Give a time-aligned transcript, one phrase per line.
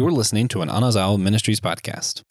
[0.00, 2.22] You're listening to an Anazao Ministries podcast.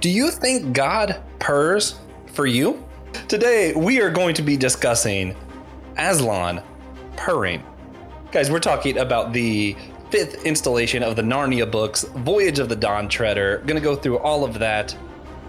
[0.00, 1.96] Do you think God purrs
[2.28, 2.86] for you?
[3.26, 5.34] Today, we are going to be discussing
[5.98, 6.62] Aslan
[7.16, 7.64] purring.
[8.30, 9.74] Guys, we're talking about the
[10.12, 13.64] fifth installation of the Narnia books, Voyage of the Dawn Treader.
[13.66, 14.96] Gonna go through all of that.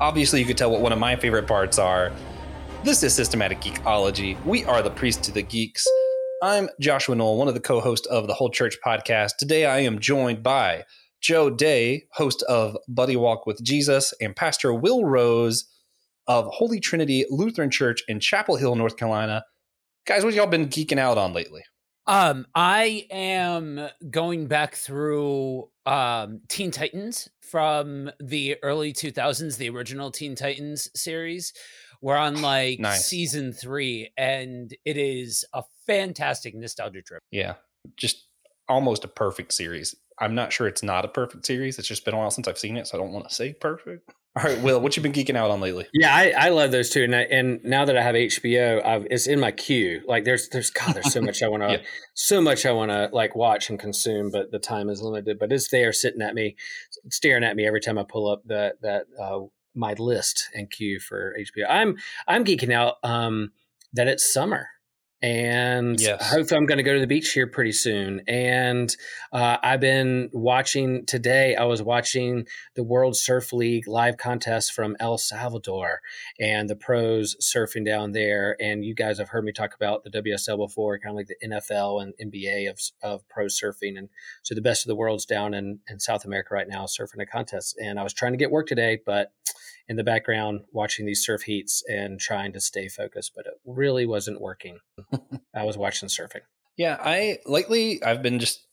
[0.01, 2.11] Obviously, you could tell what one of my favorite parts are.
[2.83, 4.43] This is Systematic Geekology.
[4.43, 5.85] We are the priest to the geeks.
[6.41, 9.37] I'm Joshua Knoll, one of the co hosts of the Whole Church podcast.
[9.39, 10.83] Today, I am joined by
[11.19, 15.65] Joe Day, host of Buddy Walk with Jesus, and Pastor Will Rose
[16.27, 19.45] of Holy Trinity Lutheran Church in Chapel Hill, North Carolina.
[20.05, 21.63] Guys, what y'all been geeking out on lately?
[22.05, 30.11] Um, I am going back through um Teen Titans from the early 2000s, the original
[30.11, 31.51] Teen Titans series.
[32.01, 33.05] We're on like Nice.
[33.05, 37.21] season three, and it is a fantastic nostalgia trip.
[37.31, 37.55] Yeah,
[37.95, 38.25] just
[38.69, 39.95] almost a perfect series.
[40.19, 41.77] I'm not sure it's not a perfect series.
[41.79, 43.53] It's just been a while since I've seen it, so I don't want to say
[43.53, 44.11] perfect.
[44.35, 45.87] All right, Will, what you been geeking out on lately?
[45.93, 49.07] Yeah, I, I love those two, and I, and now that I have HBO, I've,
[49.09, 50.01] it's in my queue.
[50.07, 51.77] Like there's there's God, there's so much I want to, Yeah.
[52.13, 55.39] so much I want to like watch and consume, but the time is limited.
[55.39, 56.55] But it's there, sitting at me,
[57.09, 59.39] staring at me every time I pull up that that uh,
[59.77, 61.65] my list and queue for HBO.
[61.69, 61.97] I'm
[62.27, 63.51] I'm geeking out um,
[63.93, 64.67] that it's summer.
[65.21, 66.31] And Yes.
[66.31, 68.21] hopefully, I'm going to go to the beach here pretty soon.
[68.27, 68.95] And
[69.33, 71.55] uh, I've been watching today.
[71.55, 76.01] I was watching the World Surf League live contest from El Salvador
[76.39, 78.55] and the pros surfing down there.
[78.61, 81.47] And you guys have heard me talk about the WSL before, kind of like the
[81.47, 83.97] NFL and NBA of, of pro surfing.
[83.97, 84.09] And
[84.43, 87.25] so the best of the world's down in, in South America right now surfing a
[87.25, 87.75] contest.
[87.81, 89.31] And I was trying to get work today, but
[89.89, 94.05] in the background watching these surf heats and trying to stay focused, but it really
[94.05, 94.79] wasn't working.
[95.55, 96.41] I was watching surfing.
[96.77, 98.65] Yeah, I lately I've been just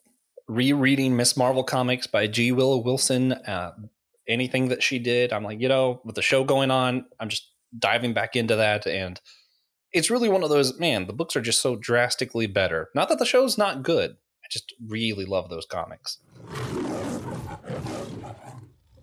[0.48, 2.52] rereading Miss Marvel comics by G.
[2.52, 3.32] Willow Wilson.
[3.32, 3.72] Uh,
[4.28, 7.50] anything that she did, I'm like, you know, with the show going on, I'm just
[7.78, 9.20] diving back into that, and
[9.92, 10.78] it's really one of those.
[10.78, 12.88] Man, the books are just so drastically better.
[12.94, 14.10] Not that the show's not good.
[14.12, 16.18] I just really love those comics.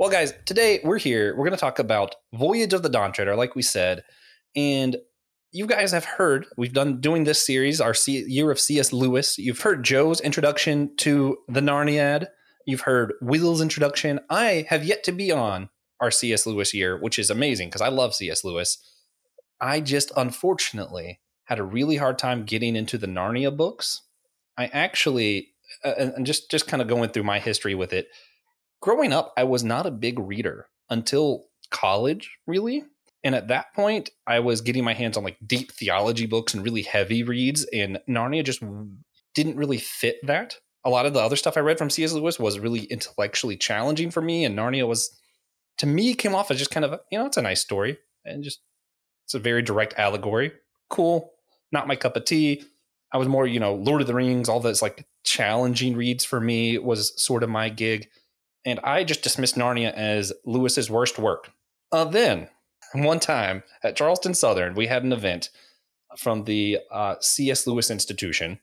[0.01, 1.35] Well, guys, today we're here.
[1.35, 4.03] We're going to talk about Voyage of the Dawn Treader, like we said,
[4.56, 4.97] and
[5.51, 8.91] you guys have heard we've done doing this series, our C- year of C.S.
[8.91, 9.38] Lewis.
[9.38, 12.29] You've heard Joe's introduction to the Narniad.
[12.66, 14.19] You've heard Will's introduction.
[14.28, 15.69] I have yet to be on
[16.00, 16.47] our C.S.
[16.47, 18.44] Lewis year, which is amazing because I love C.S.
[18.44, 18.79] Lewis.
[19.59, 24.01] I just unfortunately had a really hard time getting into the Narnia books.
[24.57, 25.50] I actually,
[25.85, 28.07] uh, and just just kind of going through my history with it.
[28.81, 32.84] Growing up, I was not a big reader until college, really.
[33.24, 36.64] And at that point, I was getting my hands on like deep theology books and
[36.64, 38.64] really heavy reads, and Narnia just
[39.36, 40.56] didn't really fit that.
[40.84, 42.14] A lot of the other stuff I read from C.S.
[42.14, 45.16] Lewis was really intellectually challenging for me, and Narnia was,
[45.78, 48.44] to me, came off as just kind of, you know, it's a nice story, and
[48.44, 48.62] just,
[49.25, 50.52] it's a very direct allegory.
[50.90, 51.31] Cool.
[51.72, 52.63] Not my cup of tea.
[53.13, 56.40] I was more, you know, Lord of the Rings, all those like challenging reads for
[56.40, 58.09] me was sort of my gig.
[58.66, 61.51] And I just dismissed Narnia as Lewis's worst work.
[61.91, 62.47] Uh, then,
[62.94, 65.49] one time at Charleston Southern, we had an event
[66.17, 67.66] from the uh, C.S.
[67.66, 68.59] Lewis Institution,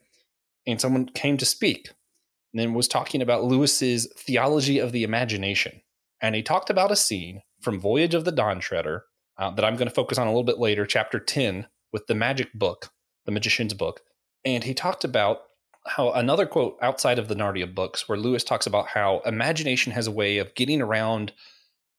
[0.66, 1.90] and someone came to speak
[2.52, 5.82] and then was talking about Lewis's theology of the imagination.
[6.20, 9.04] And he talked about a scene from Voyage of the Dawn Treader
[9.38, 12.14] uh, that I'm going to focus on a little bit later, chapter 10, with the
[12.14, 12.90] magic book,
[13.24, 14.00] the magician's book.
[14.44, 15.42] And he talked about
[15.86, 20.06] how another quote outside of the Narnia books, where Lewis talks about how imagination has
[20.06, 21.32] a way of getting around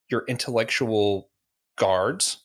[0.10, 1.30] your intellectual
[1.78, 2.44] guards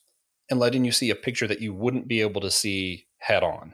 [0.49, 3.73] and letting you see a picture that you wouldn't be able to see head on.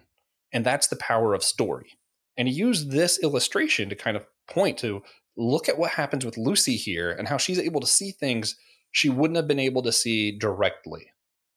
[0.54, 1.98] And that's the power of story.
[2.38, 5.04] And he used this illustration to kind of point to
[5.38, 8.58] look at what happens with Lucy here and how she's able to see things
[8.92, 11.08] she wouldn't have been able to see directly,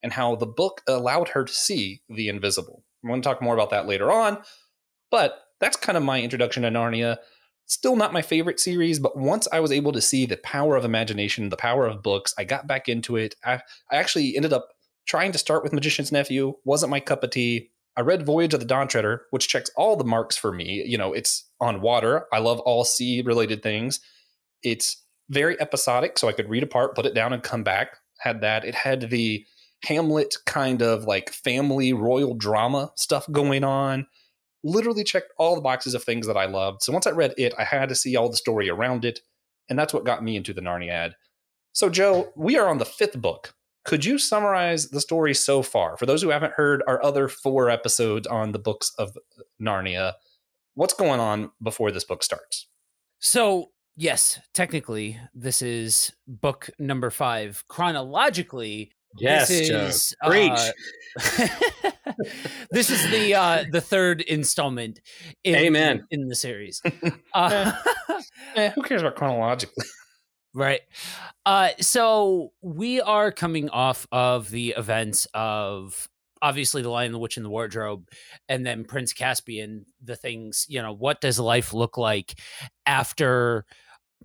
[0.03, 2.84] and how the book allowed her to see the invisible.
[3.03, 4.38] I'm going to talk more about that later on,
[5.10, 7.18] but that's kind of my introduction to Narnia.
[7.66, 10.84] Still not my favorite series, but once I was able to see the power of
[10.84, 13.34] imagination, the power of books, I got back into it.
[13.44, 13.60] I,
[13.90, 14.68] I actually ended up
[15.06, 17.70] trying to start with Magician's Nephew, wasn't my cup of tea.
[17.96, 20.82] I read Voyage of the Dawn Treader, which checks all the marks for me.
[20.84, 22.26] You know, it's on water.
[22.32, 24.00] I love all sea related things.
[24.62, 27.96] It's very episodic, so I could read a part, put it down, and come back.
[28.18, 28.64] Had that.
[28.64, 29.44] It had the
[29.84, 34.06] Hamlet kind of like family royal drama stuff going on.
[34.64, 36.82] Literally checked all the boxes of things that I loved.
[36.82, 39.20] So once I read it, I had to see all the story around it.
[39.69, 41.12] And that's what got me into the Narniad.
[41.72, 43.55] So, Joe, we are on the fifth book.
[43.84, 45.96] Could you summarize the story so far?
[45.96, 49.16] For those who haven't heard our other four episodes on the books of
[49.61, 50.14] Narnia,
[50.75, 52.66] what's going on before this book starts?
[53.19, 57.64] So, yes, technically, this is book number five.
[57.69, 59.78] Chronologically, Yes, this Joe.
[59.81, 60.50] is, Preach.
[61.82, 61.90] uh,
[62.70, 65.00] this is the uh, the third installment.
[65.42, 66.06] In, Amen.
[66.10, 66.82] In the series,
[67.34, 67.72] uh,
[68.56, 69.84] Eh, who cares about chronologically?
[70.54, 70.80] right?
[71.44, 76.08] Uh, so we are coming off of the events of
[76.40, 78.08] obviously the Lion, the Witch, and the Wardrobe,
[78.48, 79.86] and then Prince Caspian.
[80.02, 82.38] The things, you know, what does life look like
[82.86, 83.64] after?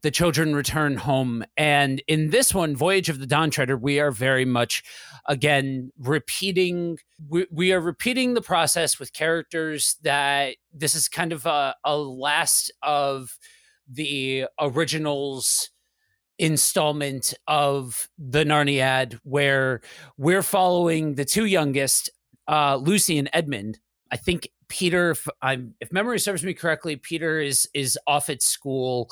[0.01, 1.43] The children return home.
[1.57, 4.83] And in this one, Voyage of the Dawn Treader, we are very much
[5.27, 6.97] again repeating
[7.27, 11.97] we, we are repeating the process with characters that this is kind of a, a
[11.97, 13.37] last of
[13.87, 15.71] the originals
[16.37, 19.81] installment of the Narniad where
[20.17, 22.09] we're following the two youngest,
[22.47, 23.79] uh, Lucy and Edmund.
[24.09, 28.41] I think Peter, if I'm if memory serves me correctly, Peter is is off at
[28.41, 29.09] school,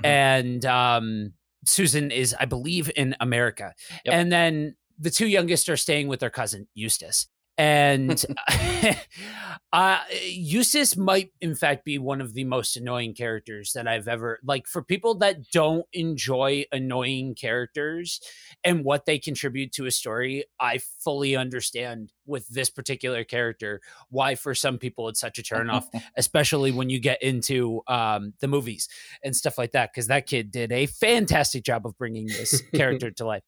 [0.00, 0.06] Mhm.
[0.06, 1.32] and um,
[1.66, 3.74] Susan is, I believe, in America,
[4.04, 4.14] Yep.
[4.14, 7.28] and then the two youngest are staying with their cousin Eustace.
[7.56, 8.24] And
[9.72, 14.40] uh, Eustace might, in fact, be one of the most annoying characters that I've ever
[14.44, 14.66] like.
[14.66, 18.20] For people that don't enjoy annoying characters
[18.62, 23.80] and what they contribute to a story, I fully understand with this particular character
[24.10, 25.84] why, for some people, it's such a turnoff,
[26.16, 28.88] especially when you get into um, the movies
[29.22, 29.90] and stuff like that.
[29.92, 33.42] Because that kid did a fantastic job of bringing this character to life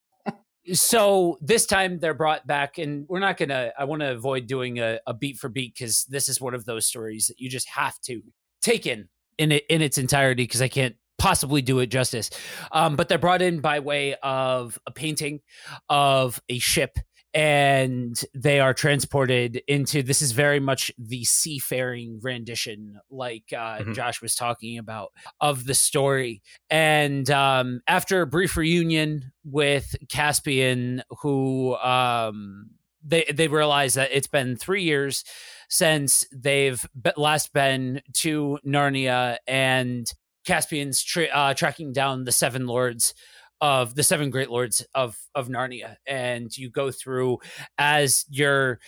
[0.73, 4.79] so this time they're brought back and we're not gonna i want to avoid doing
[4.79, 7.69] a, a beat for beat because this is one of those stories that you just
[7.69, 8.23] have to
[8.61, 9.09] take in
[9.39, 12.31] in it in its entirety because i can't possibly do it justice.
[12.73, 15.41] Um, but they're brought in by way of a painting
[15.89, 16.99] of a ship
[17.37, 23.95] and they are transported into this is very much the seafaring rendition like uh, Mhm.
[23.95, 26.41] josh was talking about of the story
[26.71, 32.71] and um, after a brief reunion with caspian who um,
[33.05, 35.23] they they realize that it's been three years
[35.69, 36.85] since they've
[37.19, 40.11] last been to narnia and
[40.47, 43.13] caspian's tra- uh, tracking down the seven lords
[43.61, 47.39] of the seven great lords of of Narnia and you go through
[47.79, 48.81] as you're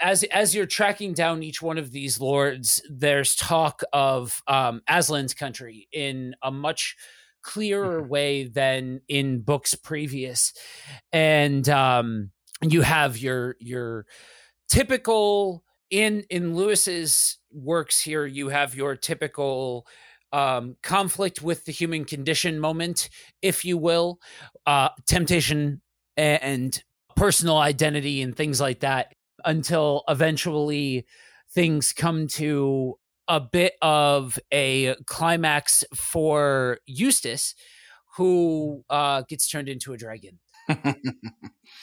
[0.00, 5.34] as as you're tracking down each one of these lords there's talk of um Aslan's
[5.34, 6.96] country in a much
[7.42, 10.52] clearer way than in books previous.
[11.12, 12.30] And um
[12.62, 14.06] you have your your
[14.68, 19.86] typical in in Lewis's works here you have your typical
[20.36, 23.08] um, conflict with the human condition moment,
[23.40, 24.18] if you will,
[24.66, 25.80] uh, temptation
[26.18, 26.84] and
[27.16, 29.14] personal identity and things like that,
[29.46, 31.06] until eventually
[31.50, 37.54] things come to a bit of a climax for Eustace,
[38.18, 40.38] who uh, gets turned into a dragon.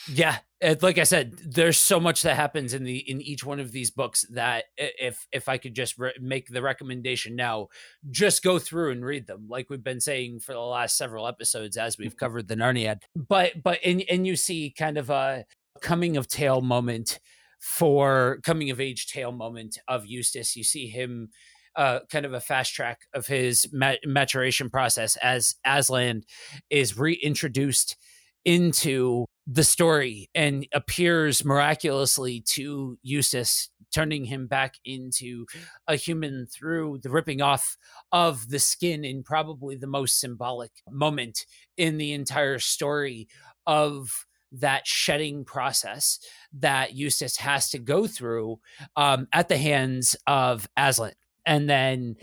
[0.07, 0.37] Yeah,
[0.81, 3.91] like I said, there's so much that happens in the in each one of these
[3.91, 7.67] books that if if I could just re- make the recommendation now,
[8.11, 11.75] just go through and read them, like we've been saying for the last several episodes
[11.75, 13.01] as we've covered the Narniad.
[13.15, 15.45] But but and and you see kind of a
[15.81, 17.19] coming of tale moment
[17.59, 20.55] for coming of age tale moment of Eustace.
[20.55, 21.29] You see him.
[21.75, 26.21] Uh, kind of a fast track of his ma- maturation process as Aslan
[26.69, 27.97] is reintroduced
[28.45, 35.45] into the story and appears miraculously to Eustace, turning him back into
[35.87, 37.77] a human through the ripping off
[38.11, 41.45] of the skin in probably the most symbolic moment
[41.77, 43.27] in the entire story
[43.67, 46.19] of that shedding process
[46.53, 48.59] that Eustace has to go through
[48.95, 51.13] um, at the hands of Aslan.
[51.45, 52.15] And then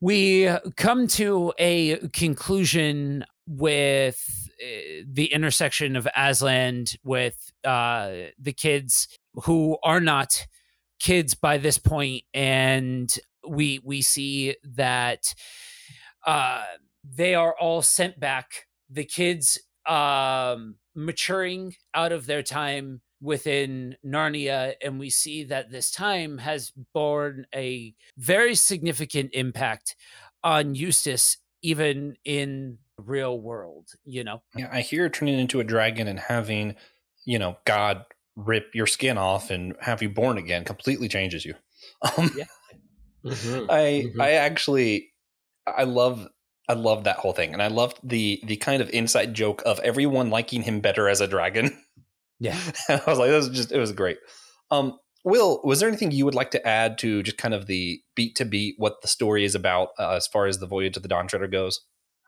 [0.00, 4.41] we come to a conclusion with
[5.06, 9.08] the intersection of Aslan with uh, the kids
[9.44, 10.46] who are not
[11.00, 13.14] kids by this point, and
[13.46, 15.34] we we see that
[16.26, 16.64] uh,
[17.04, 18.66] they are all sent back.
[18.90, 25.90] The kids um, maturing out of their time within Narnia, and we see that this
[25.90, 29.96] time has borne a very significant impact
[30.44, 33.88] on Eustace, even in real world.
[34.04, 36.76] You know, Yeah, I hear turning into a dragon and having,
[37.24, 38.04] you know, God
[38.36, 41.54] rip your skin off and have you born again completely changes you.
[42.18, 42.44] Um, Yeah.
[43.24, 43.66] Mhm.
[43.70, 44.20] I Mhm.
[44.20, 45.12] I actually
[45.66, 46.28] I love
[46.68, 49.78] I love that whole thing, and I loved the the kind of inside joke of
[49.80, 51.76] everyone liking him better as a dragon.
[52.40, 52.58] Yeah.
[52.88, 54.18] I was like, this is just it was great.
[54.70, 58.00] Um, Will, was there anything you would like to add to just kind of the
[58.16, 61.02] beat to beat what the story is about uh, as far as the Voyage of
[61.04, 61.80] the Dawn Treader goes?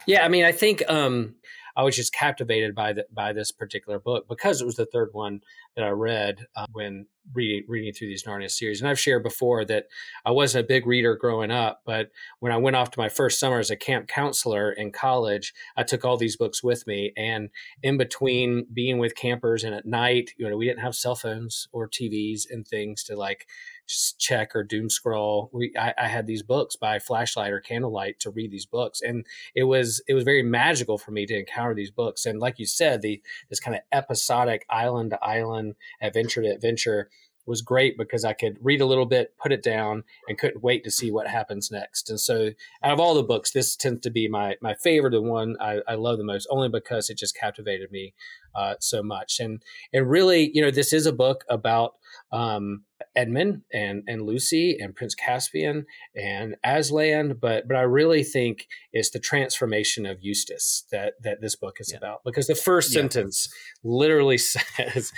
[0.07, 1.35] Yeah, I mean, I think um,
[1.77, 5.11] I was just captivated by the, by this particular book because it was the third
[5.13, 5.41] one
[5.77, 8.81] that I read uh, when reading reading through these Narnia series.
[8.81, 9.87] And I've shared before that
[10.25, 13.41] I wasn't a big reader growing up, but when I went off to my first
[13.41, 17.13] summer as a camp counselor in college, I took all these books with me.
[17.17, 17.49] And
[17.83, 21.67] in between being with campers and at night, you know, we didn't have cell phones
[21.73, 23.47] or TVs and things to like
[23.87, 25.51] check or doom scroll.
[25.53, 29.27] We I, I, had these books by flashlight or candlelight to read these books, and
[29.55, 32.25] it was it was very magical for me to encounter these books.
[32.25, 37.11] And like you said, the this kind of episodic island to island, adventure to adventure
[37.47, 40.85] was great because I could read a little bit, put it down, and couldn't wait
[40.85, 42.09] to see what happens next.
[42.11, 42.51] And so,
[42.83, 45.81] out of all the books, this tends to be my my favorite, the one I,
[45.87, 48.15] I love the most, only because it just captivated me
[48.55, 49.41] uh, so much.
[49.41, 51.95] And and really, you know, this is a book about
[52.33, 52.85] um,
[53.17, 55.87] Edmund and and Lucy and Prince Caspian
[56.17, 61.57] and Aslan, but but I really think it's the transformation of Eustace that that this
[61.57, 61.99] book is yeah.
[61.99, 63.01] about because the first yeah.
[63.01, 63.49] sentence
[63.83, 65.13] literally says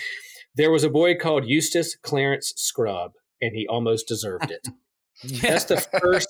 [0.57, 4.69] there was a boy called Eustace Clarence Scrub, and he almost deserved it.
[5.25, 6.29] That's the first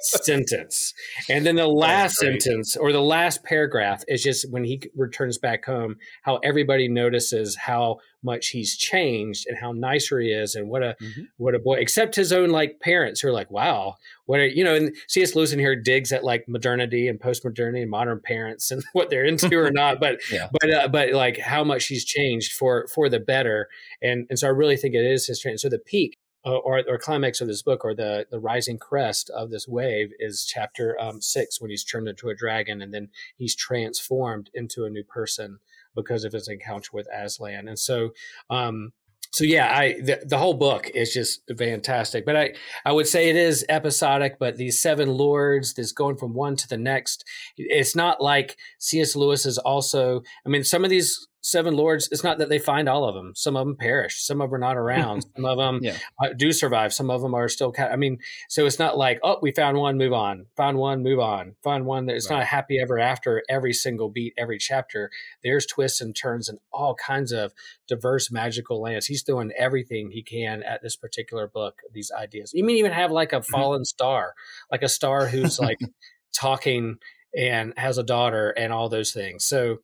[0.00, 0.94] sentence.
[1.28, 5.64] And then the last sentence or the last paragraph is just when he returns back
[5.64, 10.82] home, how everybody notices how much he's changed and how nicer he is and what
[10.82, 11.22] a mm-hmm.
[11.36, 14.64] what a boy except his own like parents who are like, wow, what are you
[14.64, 15.34] know, and C.S.
[15.34, 19.10] Lewis in here digs at like modernity and post modernity and modern parents and what
[19.10, 20.48] they're into or not, but yeah.
[20.50, 23.68] but uh, but like how much he's changed for for the better.
[24.00, 25.60] And and so I really think it is his trend.
[25.60, 26.18] So the peak
[26.50, 30.44] or, or climax of this book or the, the rising crest of this wave is
[30.44, 34.90] chapter um, six when he's turned into a dragon and then he's transformed into a
[34.90, 35.58] new person
[35.94, 37.68] because of his encounter with Aslan.
[37.68, 38.10] And so,
[38.50, 38.92] um,
[39.34, 42.24] so yeah, I the, the whole book is just fantastic.
[42.24, 44.38] But I I would say it is episodic.
[44.38, 47.24] But these seven lords, this going from one to the next,
[47.56, 49.16] it's not like C.S.
[49.16, 50.22] Lewis is also.
[50.46, 53.34] I mean, some of these seven lords it's not that they find all of them
[53.34, 54.22] some of them perish.
[54.24, 55.26] Some of them are not around.
[55.36, 55.96] Some of them yeah.
[56.22, 56.94] Uh, do survive.
[56.94, 59.98] Some of them are still i mean so it's not like oh we found one
[59.98, 60.46] move on.
[60.56, 61.56] Found one move on.
[61.62, 62.36] Found one it's right.
[62.36, 65.10] not a happy ever after every single beat every chapter.
[65.42, 67.52] There's twists and turns and all kinds of
[67.86, 69.06] diverse magical lands.
[69.06, 72.52] He's doing everything he can at this particular book these ideas.
[72.54, 73.52] You may even have like a mm-hmm.
[73.52, 74.34] fallen star
[74.70, 75.78] like a star who's like
[76.34, 76.96] talking
[77.36, 79.44] and has a daughter and all those things.
[79.44, 79.78] So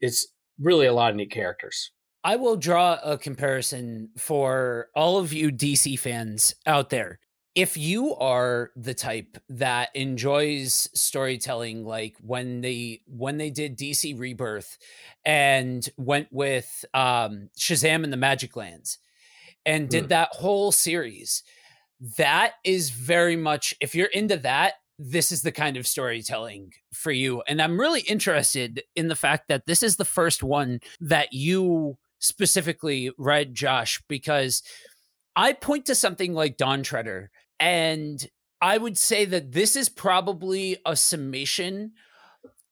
[0.00, 0.28] it's
[0.58, 1.90] really a lot of neat characters.
[2.24, 7.20] I will draw a comparison for all of you DC fans out there.
[7.54, 14.18] If you are the type that enjoys storytelling like when they when they did DC
[14.18, 14.78] Rebirth
[15.24, 18.98] and went with um Shazam and the Magic Lands
[19.64, 20.08] and did mm.
[20.08, 21.42] that whole series,
[22.16, 27.12] that is very much if you're into that, this is the kind of storytelling for
[27.12, 27.42] you.
[27.46, 31.98] And I'm really interested in the fact that this is the first one that you
[32.18, 34.62] specifically read, Josh, because
[35.36, 38.26] I point to something like Dawn Treader, and
[38.60, 41.92] I would say that this is probably a summation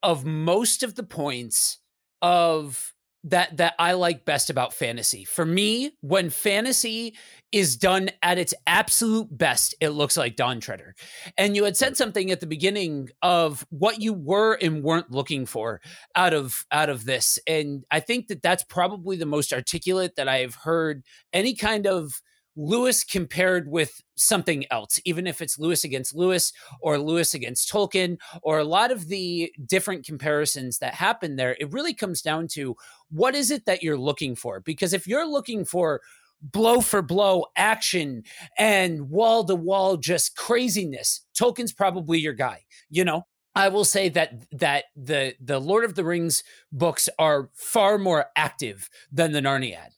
[0.03, 1.79] of most of the points
[2.21, 2.93] of
[3.27, 5.25] that that I like best about fantasy.
[5.25, 7.17] For me, when fantasy
[7.53, 10.95] is done at its absolute best, it looks like Dawn Treader.
[11.37, 15.47] And you had said something at the beginning of what you were and weren't looking
[15.47, 15.81] for
[16.15, 20.29] out of out of this, and I think that that's probably the most articulate that
[20.29, 21.03] I have heard
[21.33, 22.21] any kind of
[22.57, 28.17] Lewis compared with something else, even if it's Lewis against Lewis or Lewis against Tolkien
[28.43, 32.75] or a lot of the different comparisons that happen there, it really comes down to
[33.11, 34.61] what is it that you're looking for?
[34.61, 36.01] Because if you're looking for
[36.43, 38.23] blow for blow action
[38.59, 43.27] and wall to wall just craziness, Tolkien's probably your guy, you know?
[43.55, 48.27] I will say that that the the Lord of the Rings books are far more
[48.37, 49.93] active than the Narniad.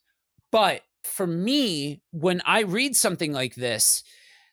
[0.52, 4.02] But for me, when I read something like this,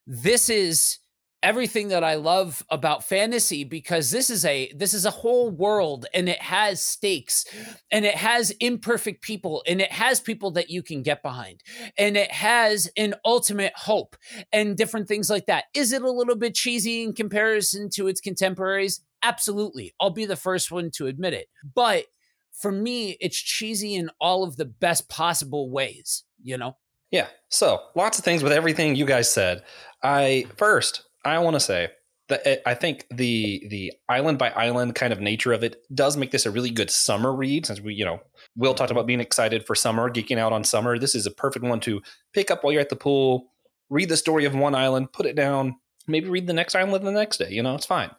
[0.08, 1.00] this is
[1.46, 6.08] everything that I love about fantasy because this is a this is a whole world
[6.12, 7.46] and it has stakes
[7.92, 11.62] and it has imperfect people and it has people that you can get behind
[12.00, 14.16] and it has an ultimate hope
[14.52, 15.66] and different things like that.
[15.76, 19.02] Is it a little bit cheesy in comparison to its contemporaries?
[19.22, 19.94] Absolutely.
[20.02, 21.48] I'll be the first one to admit it.
[21.76, 22.06] But
[22.52, 26.78] for me, it's cheesy in all of the best possible ways you know?
[27.12, 27.28] Yeah.
[27.50, 29.64] So lots of things with everything you guys said.
[30.04, 31.90] I first, I want to say
[32.30, 36.18] that eh, I think the the island by island kind of nature of it does
[36.18, 38.20] make this a really good summer read since we, you know,
[38.56, 40.98] Will talked about being excited for summer, geeking out on summer.
[40.98, 42.02] This is a perfect one to
[42.34, 43.52] pick up while you're at the pool,
[43.90, 45.76] read the story of one island, put it down,
[46.08, 47.50] maybe read the next island the next day.
[47.50, 48.12] You know, it's fine.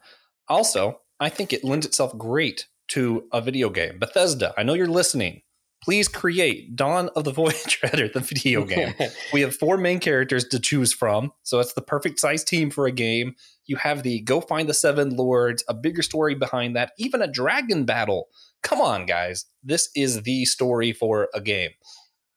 [0.48, 3.98] Also, I think it lends itself great to a video game.
[3.98, 5.42] Bethesda, I know you're listening.
[5.82, 8.94] Please create Dawn of the Void Treader, the video game.
[9.32, 12.86] we have four main characters to choose from, so it's the perfect size team for
[12.86, 13.34] a game.
[13.66, 17.30] You have the go find the seven lords, a bigger story behind that, even a
[17.30, 18.28] dragon battle.
[18.62, 19.46] Come on, guys.
[19.62, 21.70] This is the story for a game.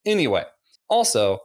[0.06, 0.44] Anyway,
[0.90, 1.40] also,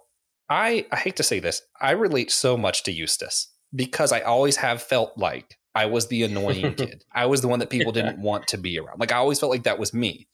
[0.49, 4.57] I, I hate to say this, I relate so much to Eustace because I always
[4.57, 7.05] have felt like I was the annoying kid.
[7.13, 9.01] I was the one that people didn't want to be around.
[9.01, 10.29] Like I always felt like that was me.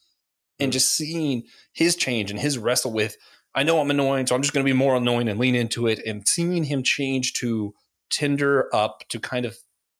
[0.61, 3.17] And just seeing his change and his wrestle with,
[3.55, 5.87] I know I'm annoying, so I'm just going to be more annoying and lean into
[5.87, 6.01] it.
[6.07, 7.75] And seeing him change to
[8.11, 9.57] tender up to kind of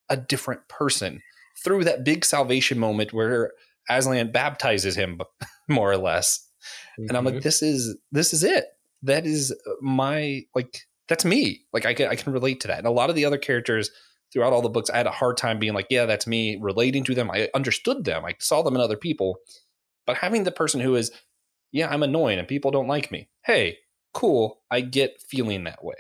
[0.09, 1.23] a different person
[1.63, 3.53] through that big salvation moment where
[3.89, 5.21] Aslan baptizes him,
[5.69, 6.47] more or less.
[6.99, 7.09] Mm-hmm.
[7.09, 7.43] And I'm like, mm-hmm.
[7.43, 8.67] this is this is it.
[9.03, 11.63] That is my like that's me.
[11.73, 12.79] Like I can I can relate to that.
[12.79, 13.91] And a lot of the other characters
[14.33, 17.05] throughout all the books, I had a hard time being like, yeah, that's me relating
[17.05, 17.31] to them.
[17.31, 18.25] I understood them.
[18.25, 19.37] I saw them in other people.
[20.07, 21.11] But having the person who is,
[21.73, 23.29] yeah, I'm annoying and people don't like me.
[23.45, 23.79] Hey,
[24.13, 24.61] cool.
[24.71, 25.95] I get feeling that way.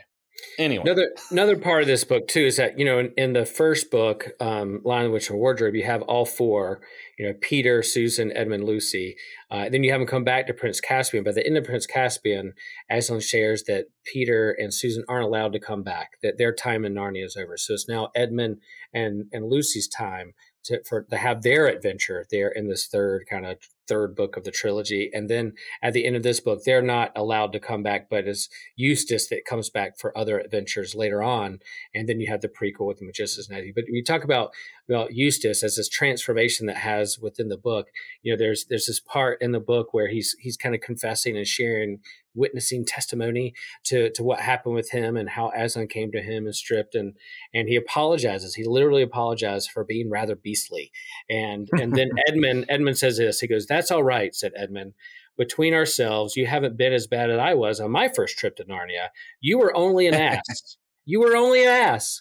[0.59, 3.47] Anyway, another another part of this book too is that you know in, in the
[3.47, 6.81] first book, um, Lion, Witch, and Wardrobe, you have all four.
[7.19, 9.17] You know, Peter, Susan, Edmund, Lucy.
[9.51, 11.25] Uh, then you have them come back to Prince Caspian.
[11.25, 12.55] But at the end of Prince Caspian,
[12.91, 16.13] Aslan shares that Peter and Susan aren't allowed to come back.
[16.23, 17.57] That their time in Narnia is over.
[17.57, 18.59] So it's now Edmund
[18.95, 20.33] and and Lucy's time
[20.65, 23.59] to for to have their adventure there in this third kind of
[23.91, 25.11] third book of the trilogy.
[25.13, 28.29] And then at the end of this book, they're not allowed to come back, but
[28.29, 31.59] it's Eustace that comes back for other adventures later on.
[31.93, 33.73] And then you have the prequel with the Magician's Nephew.
[33.75, 34.53] But we talk about
[34.89, 37.87] about Eustace as this transformation that has within the book.
[38.23, 41.37] You know, there's there's this part in the book where he's he's kind of confessing
[41.37, 42.01] and sharing
[42.35, 43.55] witnessing testimony
[43.85, 47.15] to to what happened with him and how Aslan came to him and stripped and
[47.55, 48.55] and he apologizes.
[48.55, 50.91] He literally apologized for being rather beastly.
[51.29, 53.41] And and then Edmund Edmund says this.
[53.41, 54.95] He goes, "That's all right," said Edmund.
[55.39, 58.65] Between ourselves, you haven't been as bad as I was on my first trip to
[58.65, 59.09] Narnia.
[59.41, 60.77] You were only an ass.
[61.07, 62.21] you were only an ass.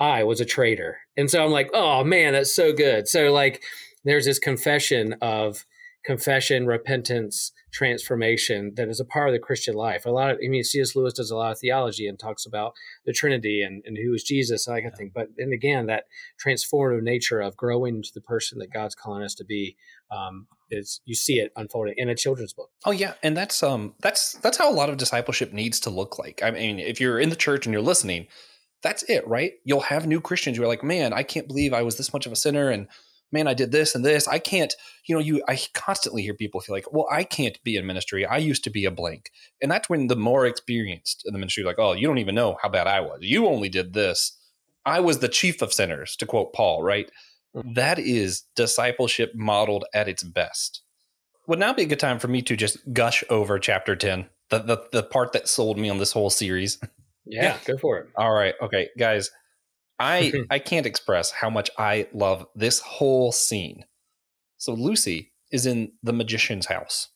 [0.00, 0.98] I was a traitor.
[1.16, 3.08] And so I'm like, oh man, that's so good.
[3.08, 3.62] So like
[4.04, 5.66] there's this confession of
[6.04, 10.06] confession, repentance, transformation that is a part of the Christian life.
[10.06, 10.94] A lot of, I mean, C.S.
[10.94, 12.72] Lewis does a lot of theology and talks about
[13.04, 15.10] the Trinity and, and who is Jesus and that kind of thing.
[15.14, 16.04] But then again, that
[16.42, 19.76] transformative nature of growing into the person that God's calling us to be
[20.10, 22.70] um, is you see it unfolding in a children's book.
[22.84, 26.18] Oh yeah, and that's um that's that's how a lot of discipleship needs to look
[26.18, 26.42] like.
[26.42, 28.26] I mean, if you're in the church and you're listening,
[28.82, 29.52] that's it, right?
[29.64, 32.26] You'll have new Christians who are like, man, I can't believe I was this much
[32.26, 32.88] of a sinner and
[33.32, 34.28] man, I did this and this.
[34.28, 34.74] I can't,
[35.06, 38.24] you know, you I constantly hear people feel like, well, I can't be in ministry.
[38.24, 39.30] I used to be a blank.
[39.60, 42.56] And that's when the more experienced in the ministry, like, oh, you don't even know
[42.62, 43.18] how bad I was.
[43.22, 44.38] You only did this.
[44.84, 47.10] I was the chief of sinners, to quote Paul, right?
[47.64, 50.82] That is discipleship modeled at its best.
[51.46, 54.58] Would now be a good time for me to just gush over chapter 10, the,
[54.58, 56.78] the, the part that sold me on this whole series.
[57.24, 58.08] Yeah, yeah, go for it.
[58.16, 58.54] All right.
[58.60, 59.30] Okay, guys.
[59.98, 63.84] I I can't express how much I love this whole scene.
[64.58, 67.08] So Lucy is in the magician's house.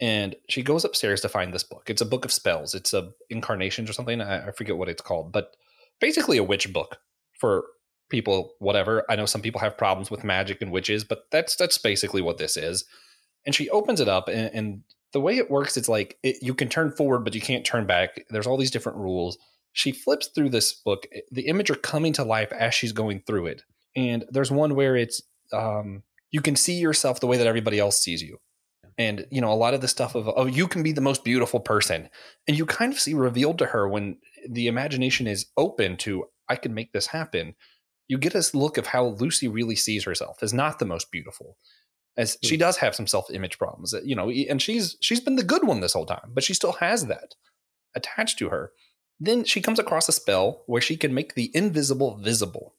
[0.00, 1.88] And she goes upstairs to find this book.
[1.88, 2.74] It's a book of spells.
[2.74, 4.20] It's a incarnations or something.
[4.20, 5.54] I, I forget what it's called, but
[6.00, 6.98] basically a witch book
[7.38, 7.64] for
[8.12, 9.04] people, whatever.
[9.08, 12.38] I know some people have problems with magic and witches, but that's that's basically what
[12.38, 12.84] this is.
[13.44, 16.54] And she opens it up, and, and the way it works, it's like it, you
[16.54, 18.24] can turn forward, but you can't turn back.
[18.30, 19.36] There's all these different rules
[19.72, 21.06] she flips through this book.
[21.30, 23.62] The image are coming to life as she's going through it.
[23.96, 25.22] And there's one where it's
[25.52, 28.38] um, you can see yourself the way that everybody else sees you.
[28.98, 31.24] And you know a lot of the stuff of oh you can be the most
[31.24, 32.10] beautiful person,
[32.46, 36.56] and you kind of see revealed to her when the imagination is open to I
[36.56, 37.54] can make this happen.
[38.08, 41.56] You get this look of how Lucy really sees herself as not the most beautiful,
[42.16, 42.60] as she hmm.
[42.60, 45.80] does have some self image problems, you know, and she's she's been the good one
[45.80, 47.34] this whole time, but she still has that
[47.94, 48.72] attached to her.
[49.20, 52.74] Then she comes across a spell where she can make the invisible visible,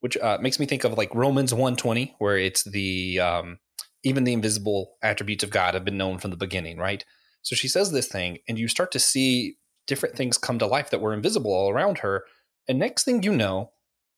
[0.00, 3.58] which uh, makes me think of like Romans 120, where it's the um,
[4.04, 7.04] even the invisible attributes of God have been known from the beginning, right?
[7.42, 10.90] So she says this thing, and you start to see different things come to life
[10.90, 12.24] that were invisible all around her.
[12.68, 13.70] And next thing you know,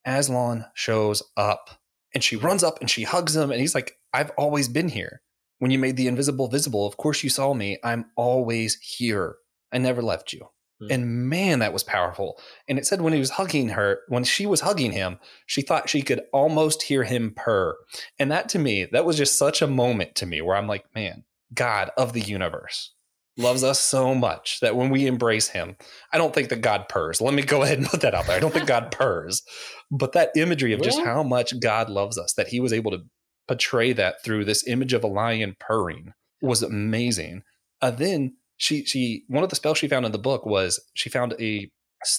[0.09, 1.71] Aslan shows up
[2.15, 3.51] and she runs up and she hugs him.
[3.51, 5.23] And he's like, I've always been here.
[5.59, 7.79] When you made the invisible visible, of course you saw me.
[7.83, 9.37] I'm always here.
[9.73, 10.49] I never left you.
[10.81, 10.87] Mm.
[10.91, 12.39] And man, that was powerful.
[12.69, 15.89] And it said when he was hugging her, when she was hugging him, she thought
[15.89, 17.77] she could almost hear him purr.
[18.19, 20.85] And that to me, that was just such a moment to me where I'm like,
[20.95, 22.93] man, God of the universe
[23.39, 25.77] loves us so much that when we embrace him,
[26.13, 27.21] I don't think that God purrs.
[27.21, 28.37] Let me go ahead and put that out there.
[28.37, 29.43] I don't think God purrs,
[29.91, 33.05] but that imagery of just how much God loves us, that he was able to
[33.47, 37.43] portray that through this image of a lion purring was amazing.
[37.81, 41.09] Uh, then she she one of the spells she found in the book was she
[41.09, 41.71] found a,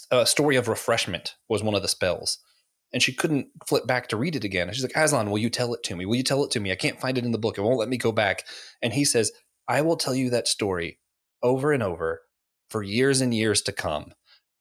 [0.09, 2.39] a story of refreshment was one of the spells
[2.91, 4.67] and she couldn't flip back to read it again.
[4.67, 6.05] And she's like, Aslan, will you tell it to me?
[6.05, 6.71] Will you tell it to me?
[6.71, 7.57] I can't find it in the book.
[7.57, 8.45] It won't let me go back.
[8.81, 9.31] And he says,
[9.67, 10.99] I will tell you that story
[11.43, 12.21] over and over
[12.69, 14.13] for years and years to come.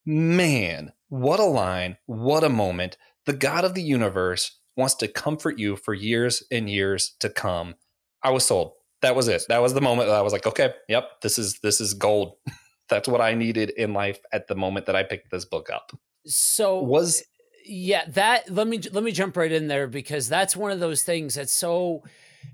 [0.04, 1.98] Man, what a line.
[2.06, 2.96] What a moment.
[3.26, 7.74] The God of the universe wants to comfort you for years and years to come.
[8.22, 8.72] I was sold.
[9.02, 9.42] That was it.
[9.48, 12.36] That was the moment that I was like, okay, yep, this is this is gold.
[12.88, 15.92] That's what I needed in life at the moment that I picked this book up.
[16.26, 17.22] So was
[17.66, 21.02] yeah, that let me let me jump right in there because that's one of those
[21.02, 22.02] things that's so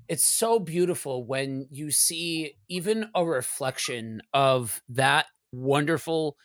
[0.07, 6.37] it's so beautiful when you see even a reflection of that wonderful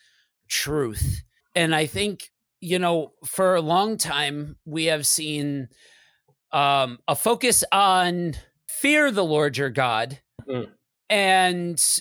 [0.48, 1.22] truth.
[1.54, 5.68] And I think, you know, for a long time we have seen
[6.52, 8.34] um a focus on
[8.66, 10.66] fear the Lord your God mm.
[11.08, 12.00] and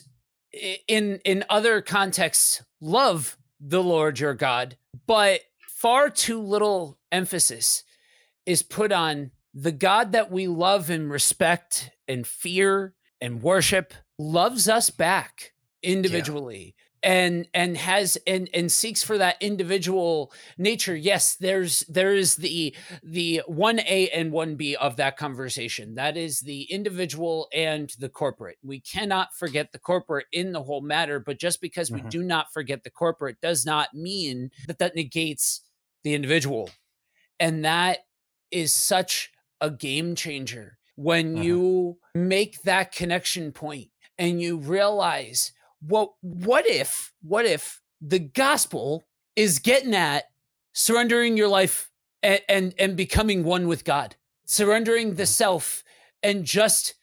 [0.88, 7.84] in in other contexts love the Lord your God, but far too little emphasis
[8.46, 14.68] is put on the God that we love and respect and fear and worship loves
[14.68, 20.96] us back individually and and has and and seeks for that individual nature.
[20.96, 25.96] Yes there's there is the the 1a and 1b of that conversation.
[25.96, 28.58] That is the individual and the corporate.
[28.64, 32.06] We cannot forget the corporate in the whole matter but just because mm-hmm.
[32.06, 35.62] we do not forget the corporate does not mean that that negates
[36.04, 36.70] the individual.
[37.40, 38.00] And that
[38.52, 39.32] is such
[39.62, 41.44] a game changer when mm-hmm.
[41.44, 49.06] you make that connection point and you realize well, what if, what if the gospel
[49.36, 50.26] is getting at
[50.74, 51.90] surrendering your life
[52.22, 55.28] and, and, and becoming one with God, surrendering the mm-hmm.
[55.28, 55.84] self
[56.22, 56.96] and just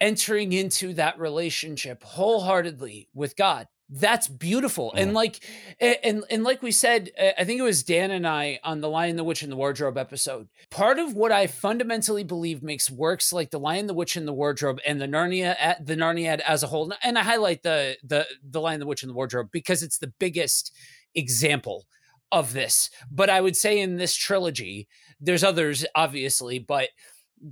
[0.00, 5.40] entering into that relationship wholeheartedly with God that's beautiful and like
[5.80, 9.16] and and like we said i think it was dan and i on the lion
[9.16, 10.48] the witch and the wardrobe episode.
[10.70, 14.32] Part of what i fundamentally believe makes works like the lion the witch and the
[14.32, 18.60] wardrobe and the narnia the narnia as a whole and i highlight the the the
[18.60, 20.72] lion the witch and the wardrobe because it's the biggest
[21.14, 21.86] example
[22.32, 22.90] of this.
[23.10, 24.86] But i would say in this trilogy
[25.20, 26.90] there's others obviously but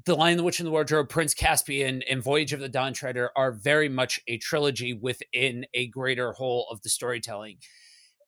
[0.05, 3.31] the Lion, the Witch, and the Wardrobe, Prince Caspian, and Voyage of the Dawn Treader
[3.37, 7.59] are very much a trilogy within a greater whole of the storytelling.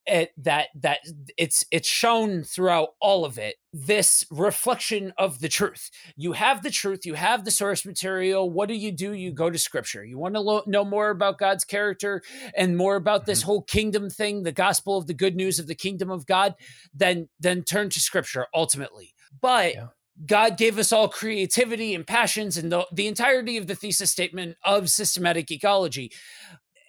[0.07, 1.01] It, that that
[1.37, 5.91] it's it's shown throughout all of it this reflection of the truth.
[6.17, 8.51] You have the truth you have the source material.
[8.51, 9.13] What do you do?
[9.13, 10.03] You go to scripture.
[10.03, 12.23] You want to lo- know more about god's character
[12.57, 13.47] and more about this mm-hmm.
[13.47, 16.55] whole kingdom thing the gospel of the good news of the kingdom of god
[16.95, 19.13] then then turn to scripture ultimately.
[19.39, 19.87] But yeah
[20.27, 24.57] God gave us all creativity and passions and the, the entirety of the thesis statement
[24.65, 26.13] of Systematic Geekology.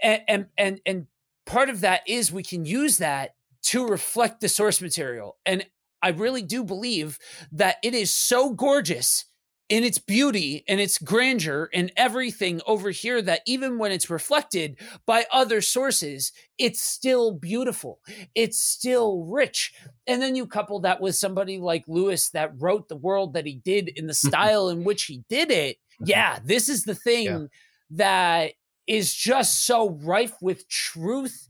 [0.01, 1.07] And, and, and, and
[1.45, 5.38] part of that is we can use that to reflect the source material.
[5.45, 5.65] And
[6.01, 7.19] I really do believe
[7.51, 9.25] that it is so gorgeous
[9.71, 14.77] in its beauty and its grandeur and everything over here that even when it's reflected
[15.05, 18.01] by other sources, it's still beautiful.
[18.36, 19.73] It's still rich.
[20.05, 23.62] And then you couple that with somebody like Lewis that wrote the world that he
[23.63, 25.77] did in the style in which he did it.
[25.77, 26.03] Mm-hmm.
[26.07, 27.45] Yeah, this is the thing yeah.
[27.91, 28.51] that
[28.88, 31.47] is just so rife with truth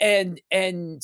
[0.00, 1.02] and and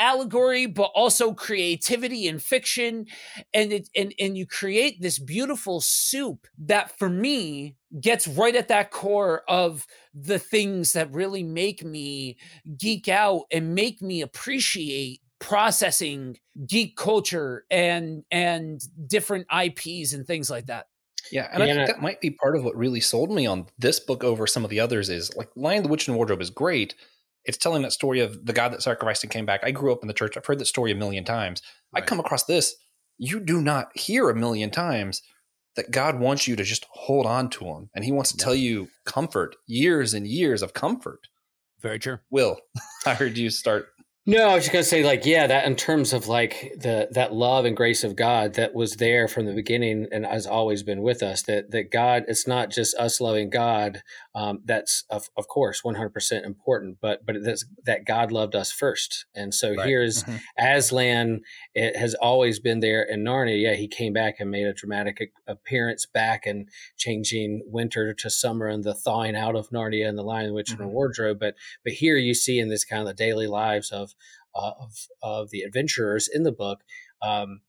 [0.00, 3.06] allegory but also creativity and fiction
[3.54, 8.68] and it and and you create this beautiful soup that for me gets right at
[8.68, 12.36] that core of the things that really make me
[12.76, 16.36] geek out and make me appreciate processing
[16.66, 20.86] geek culture and and different IPs and things like that.
[21.32, 21.72] Yeah, and yeah.
[21.72, 24.46] I think that might be part of what really sold me on this book over
[24.46, 26.94] some of the others is like Lion the Witch and Wardrobe is great,
[27.44, 29.60] it's telling that story of the God that sacrificed and came back.
[29.62, 30.36] I grew up in the church.
[30.36, 31.62] I've heard that story a million times.
[31.92, 32.02] Right.
[32.02, 32.76] I come across this.
[33.18, 35.22] You do not hear a million times
[35.76, 38.54] that God wants you to just hold on to him and he wants to tell
[38.54, 41.28] you comfort, years and years of comfort.
[41.80, 42.18] Very true.
[42.30, 42.58] Will,
[43.06, 43.88] I heard you start
[44.26, 47.32] No, I was just gonna say, like, yeah, that in terms of like the that
[47.32, 51.00] love and grace of God that was there from the beginning and has always been
[51.00, 51.42] with us.
[51.44, 54.02] That that God, it's not just us loving God.
[54.34, 58.54] Um, that's of, of course one hundred percent important, but but that's that God loved
[58.54, 59.24] us first.
[59.34, 59.86] And so Right.
[59.86, 60.40] here's Mhm.
[60.58, 61.40] Aslan.
[61.74, 63.58] It has always been there in Narnia.
[63.60, 68.66] Yeah, he came back and made a dramatic appearance back and changing winter to summer
[68.66, 70.84] and the thawing out of Narnia and the Lion, the Witch, and Mhm.
[70.84, 71.38] the Wardrobe.
[71.40, 71.54] But
[71.84, 74.14] but here you see in this kind of the daily lives of
[74.54, 76.80] uh, of of the adventurers in the book,
[77.22, 77.60] um,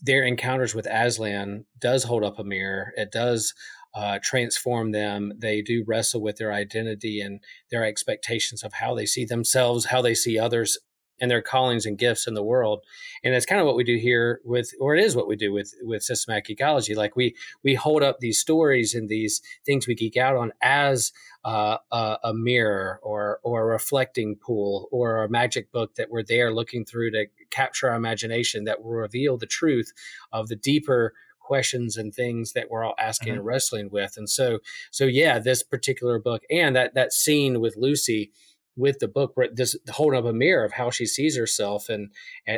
[0.00, 2.92] their encounters with Aslan does hold up a mirror.
[2.96, 3.54] It does
[3.94, 5.32] uh, transform them.
[5.38, 10.02] They do wrestle with their identity and their expectations of how they see themselves, how
[10.02, 10.78] they see others,
[11.20, 12.84] and their callings and gifts in the world.
[13.24, 15.52] And that's kind of what we do here with, or it is what we do
[15.52, 16.94] with with Systematic Geekology.
[16.96, 21.12] Like we we hold up these stories and these things we geek out on as
[21.44, 26.22] uh, a, a mirror or or a reflecting pool or a magic book that we're
[26.22, 29.92] there looking through to capture our imagination that will reveal the truth
[30.32, 33.36] of the deeper questions and things that we're all asking Mhm.
[33.36, 34.58] and wrestling with and so
[34.90, 38.32] so yeah this particular book and that that scene with lucy
[38.76, 42.10] with the book where this holding up a mirror of how she sees herself and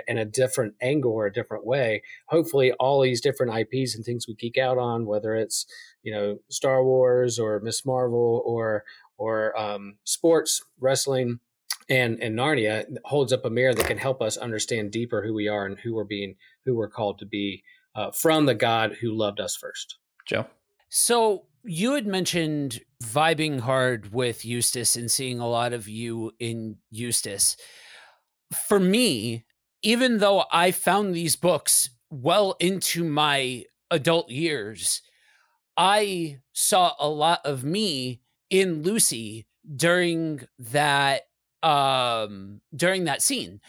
[0.06, 4.26] in a different angle or a different way hopefully all these different ips and things
[4.26, 5.66] we geek out on whether it's
[6.02, 8.84] you know Star Wars or Miss Marvel or
[9.16, 11.40] or um, sports wrestling
[11.88, 15.48] and and Narnia holds up a mirror that can help us understand deeper who we
[15.48, 17.62] are and who we're being who we're called to be
[17.94, 19.96] uh, from the God who loved us first.
[20.26, 20.46] Joe.
[20.88, 26.76] So you had mentioned vibing hard with Eustace and seeing a lot of you in
[26.90, 27.56] Eustace.
[28.66, 29.44] For me,
[29.82, 35.02] even though I found these books well into my adult years,
[35.76, 41.22] I saw a lot of me in Lucy during that
[41.62, 43.60] um during that scene.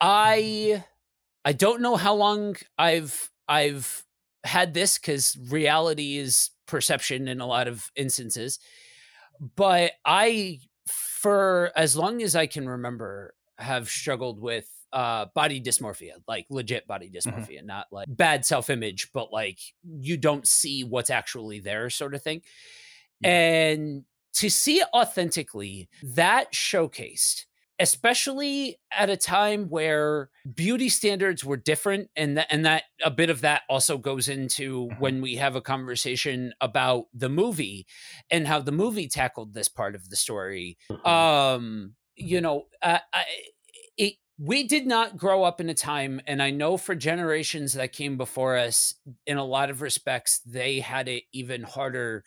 [0.00, 0.84] I
[1.44, 4.04] I don't know how long I've I've
[4.44, 8.58] had this cuz reality is perception in a lot of instances.
[9.56, 16.12] But I for as long as I can remember have struggled with uh body dysmorphia
[16.26, 21.60] like legit body dysmorphia not like bad self-image but like you don't see what's actually
[21.60, 22.42] there sort of thing
[23.22, 24.04] and
[24.34, 27.44] to see it authentically that showcased
[27.78, 33.30] especially at a time where beauty standards were different and that and that a bit
[33.30, 35.00] of that also goes into Mhm.
[35.00, 37.86] when we have a conversation about the movie
[38.30, 43.24] and how the movie tackled this part of the story um you know uh, I,
[43.96, 47.92] it we did not grow up in a time and i know for generations that
[47.92, 48.94] came before us
[49.26, 52.24] in a lot of respects they had it even harder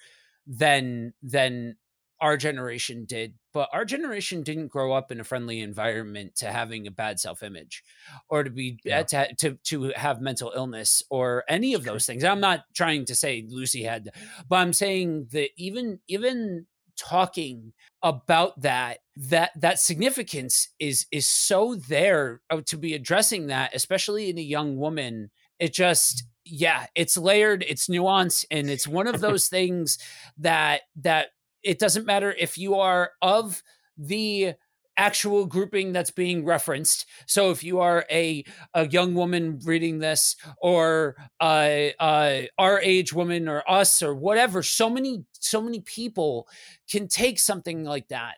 [0.48, 1.76] than than
[2.22, 6.88] our generation did but our generation didn't grow up in a friendly environment to having
[6.88, 7.84] a bad self-image
[8.30, 9.04] or to be Yeah.
[9.04, 13.16] to, to to have mental illness or any of those things i'm not trying to
[13.16, 14.10] say lucy had
[14.48, 16.66] but i'm saying that even even
[16.98, 17.74] talking
[18.04, 24.30] about that that that significance is is so there uh, to be addressing that especially
[24.30, 29.20] in a young woman it just yeah it's layered it's nuanced and it's one of
[29.26, 29.98] those things
[30.38, 31.28] that that
[31.66, 33.62] it doesn't matter if you are of
[33.98, 34.54] the
[34.98, 37.06] actual grouping that's being referenced.
[37.28, 43.14] So if you are a a young woman reading this or uh, uh, our age
[43.14, 46.48] woman or us or whatever so many so many people
[46.90, 48.36] can take something like that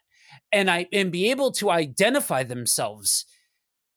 [0.52, 3.26] and i and be able to identify themselves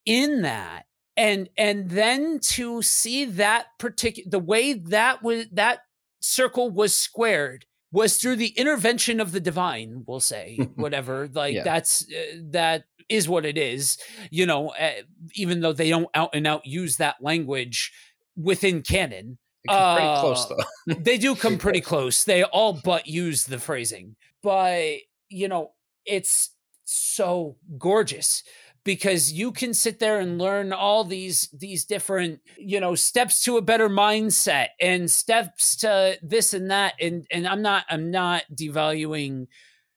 [0.07, 0.85] in that
[1.17, 5.81] and and then to see that particular the way that was that
[6.21, 11.65] circle was squared was through the intervention of the divine we'll say whatever like Yeah.
[11.65, 13.99] that's uh, that is what it is
[14.31, 14.93] you know uh,
[15.35, 17.93] even though they don't out and out use that language
[18.37, 20.55] within canon pretty close Uh,
[20.87, 20.95] though.
[20.95, 22.25] they do come pretty close.
[22.25, 24.17] They all but use the phrasing.
[24.43, 25.73] But, you know,
[26.07, 26.51] it's
[26.85, 28.43] so gorgeous
[28.85, 33.57] because you can sit there and learn all these these different, you know, steps to
[33.57, 38.45] a better mindset and steps to this and that and and I'm not I'm not
[38.55, 39.47] devaluing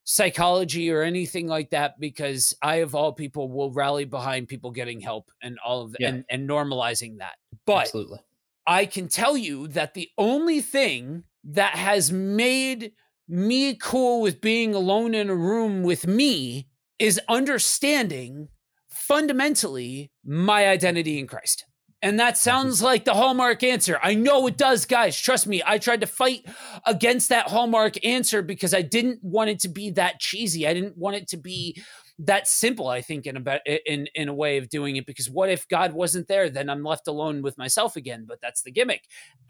[0.05, 4.99] psychology or anything like that because I of all people will rally behind people getting
[4.99, 6.09] help and all of the, Yeah.
[6.09, 7.35] and and normalizing that.
[7.65, 8.19] But Absolutely.
[8.67, 12.91] I can tell you that the only thing that has made
[13.29, 16.67] me cool with being alone in a room with me
[16.99, 18.49] is understanding
[18.93, 21.65] fundamentally my identity in Christ.
[22.01, 23.97] And that sounds like the hallmark answer.
[24.03, 25.17] I know it does, guys.
[25.17, 25.63] Trust me.
[25.65, 26.45] I tried to fight
[26.85, 30.67] against that hallmark answer because I didn't want it to be that cheesy.
[30.67, 31.81] I didn't want it to be
[32.19, 35.49] that simple i think in a in in a way of doing it because what
[35.49, 39.01] if god wasn't there then i'm left alone with myself again but that's the gimmick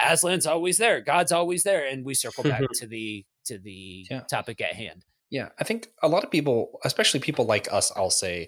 [0.02, 4.22] aslan's always there god's always there and we circle back to the to the yeah.
[4.22, 8.10] topic at hand yeah i think a lot of people especially people like us i'll
[8.10, 8.48] say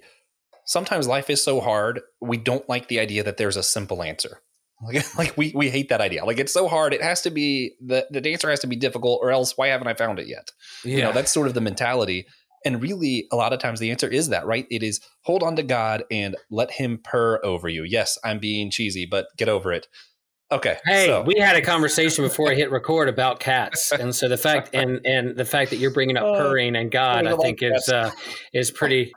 [0.65, 4.41] sometimes life is so hard we don't like the idea that there's a simple answer
[4.84, 6.25] like, like we we hate that idea.
[6.25, 6.93] Like it's so hard.
[6.93, 9.88] It has to be the the answer has to be difficult, or else why haven't
[9.88, 10.51] I found it yet?
[10.84, 10.95] Yeah.
[10.95, 12.28] You know, that's sort of the mentality.
[12.65, 14.65] And really, a lot of times the answer is that, right?
[14.69, 17.84] It is hold on to God and let Him purr over you.
[17.84, 19.88] Yes, I'm being cheesy, but get over it.
[20.51, 20.78] Okay.
[20.84, 21.21] Hey, so.
[21.21, 24.99] we had a conversation before I hit record about cats, and so the fact and
[25.06, 28.12] and the fact that you're bringing up oh, purring and God, I think is uh,
[28.51, 29.13] is pretty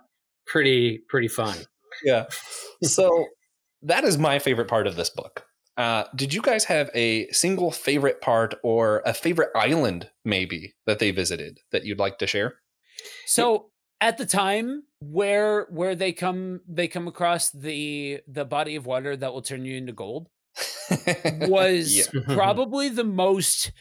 [0.49, 1.57] pretty pretty fun.
[2.05, 2.27] Yeah.
[2.83, 3.27] So
[3.83, 5.45] that is my favorite part of this book.
[5.77, 10.99] Uh, did you guys have a single favorite part or a favorite island, maybe, that
[10.99, 12.57] they visited that you'd like to share?
[13.27, 18.87] So at the time where where they come they come across the the body of
[18.87, 20.29] water that will turn you into gold
[21.43, 22.21] was yeah.
[22.35, 23.73] probably the most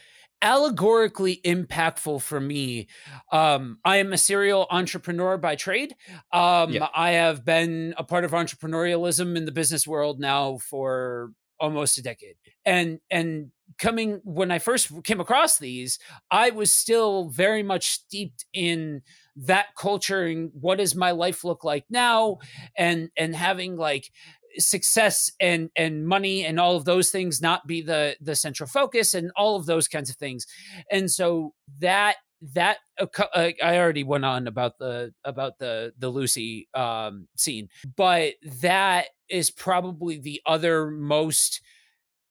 [0.42, 2.88] allegorically impactful for me.
[3.32, 5.94] Um, I am a serial entrepreneur by trade.
[6.32, 6.88] Um, yeah.
[6.94, 12.02] I have been a part of entrepreneurialism in the business world now for almost a
[12.02, 12.36] decade.
[12.64, 15.98] And and coming when I first came across these,
[16.30, 19.02] I was still very much steeped in
[19.36, 22.38] that culture and what does my life look like now
[22.76, 24.10] and and having like
[24.56, 29.14] success and and money and all of those things not be the the central focus
[29.14, 30.46] and all of those kinds of things.
[30.90, 32.16] And so that
[32.54, 38.34] that uh, I already went on about the about the the Lucy um scene but
[38.62, 41.60] that is probably the other most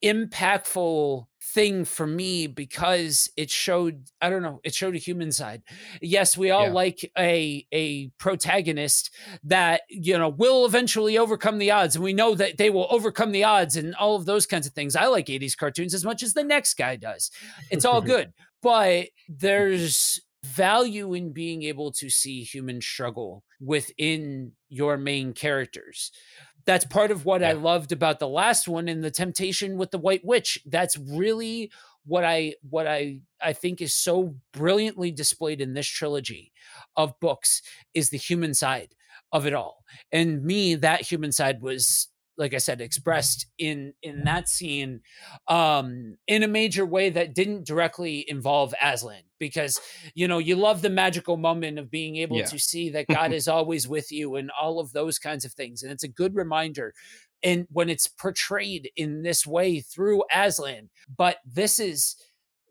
[0.04, 5.62] impactful thing for me because it showed i don't know it showed a human side.
[6.02, 6.74] Yes we all yeah.
[6.74, 9.10] like a a protagonist
[9.44, 13.32] that you know will eventually overcome the odds and we know that they will overcome
[13.32, 14.96] the odds and all of those kinds of things.
[14.96, 17.32] I like 80s cartoons as much as the next guy does.
[17.72, 24.98] It's all good but there's value in being able to see human struggle within your
[24.98, 26.12] main characters
[26.68, 27.50] that's part of what yeah.
[27.50, 30.60] I loved about the last one and the temptation with the White Witch.
[30.66, 31.72] That's really
[32.06, 36.52] what I what I I think is so brilliantly displayed in this trilogy
[36.96, 37.62] of books
[37.94, 38.90] is the human side
[39.32, 39.84] of it all.
[40.12, 45.02] And me, that human side was like I said, expressed in in that scene
[45.48, 49.80] um, in a major way that didn't directly involve Aslan, because
[50.14, 52.46] you know you love the magical moment of being able yeah.
[52.46, 55.84] to see that God is always with you and all of those kinds of things,
[55.84, 56.94] and it's a good reminder.
[57.44, 62.16] And when it's portrayed in this way through Aslan, but this is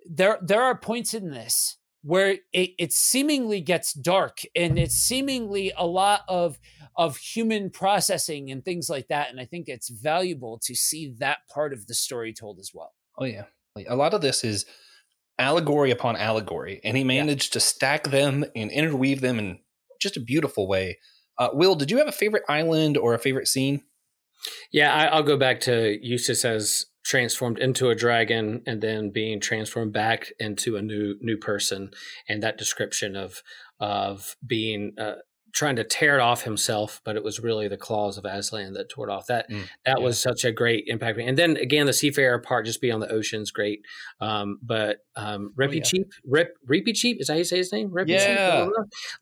[0.09, 0.39] there.
[0.43, 1.77] There are points in this
[2.07, 6.57] where it, it seemingly gets dark and it's seemingly a lot of
[6.97, 11.39] of human processing and things like that and i think it's valuable to see that
[11.53, 12.95] part of the story told as well.
[13.19, 13.45] Oh yeah.
[13.89, 14.65] A lot of this is
[15.39, 17.55] allegory upon allegory and he managed yeah.
[17.55, 19.59] to stack them and interweave them in
[20.01, 20.99] just a beautiful way.
[21.39, 23.83] Uh, will did you have a favorite island or a favorite scene?
[24.73, 29.41] Yeah I, will go back to eustace as transformed into a dragon and then being
[29.41, 31.91] transformed back into a new new person
[32.29, 33.43] and that description of
[33.79, 35.17] of being uh,
[35.53, 38.89] trying to tear it off himself but it was really the claws of aslan that
[38.89, 39.27] tore it off.
[39.27, 40.05] That mm, that yeah.
[40.05, 43.11] was such a great impact and then again the seafarer part just being on the
[43.11, 43.81] ocean's great.
[44.21, 45.83] Um, but um Rippy oh, yeah.
[45.83, 47.91] Cheap Rip Reepicheep is that how you say his name?
[47.91, 48.65] Rippy yeah.
[48.65, 48.73] Cheap?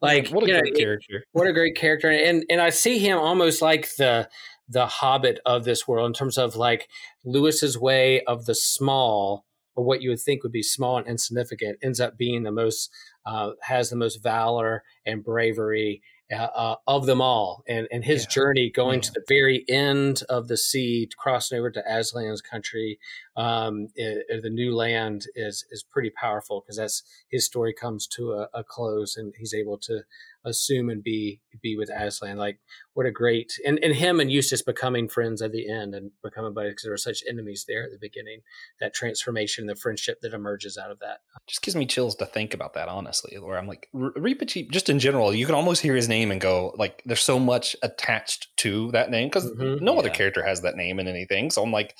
[0.01, 1.25] like what a great know, character.
[1.31, 2.09] what a great character.
[2.09, 4.27] And and I see him almost like the
[4.67, 6.89] the hobbit of this world in terms of like
[7.23, 11.77] Lewis's way of the small or what you would think would be small and insignificant
[11.81, 12.89] ends up being the most
[13.25, 18.29] uh, has the most valor and bravery uh, of them all and, and his yeah.
[18.29, 19.01] journey going yeah.
[19.03, 22.99] to the very end of the sea crossing over to aslan's country
[23.37, 28.07] um, it, it, the new land is is pretty powerful because that's his story comes
[28.07, 30.03] to a, a, close and he's able to
[30.45, 32.37] assume and be be with Aslan.
[32.37, 32.59] Like
[32.93, 36.53] what a great and, and him and Eustace becoming friends at the end and becoming
[36.53, 38.39] buddies because there were such enemies there at the beginning.
[38.79, 42.53] That transformation, the friendship that emerges out of that, just gives me chills to think
[42.53, 42.87] about that.
[42.87, 46.39] Honestly, where I'm like Reepicheep, just in general, you can almost hear his name and
[46.39, 49.99] go like, there's so much attached to that name because mm-hmm, no yeah.
[49.99, 51.51] other character has that name in anything.
[51.51, 51.97] So I'm like,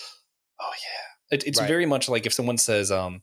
[0.61, 1.67] oh yeah, it, it's right.
[1.67, 3.21] very much like if someone says um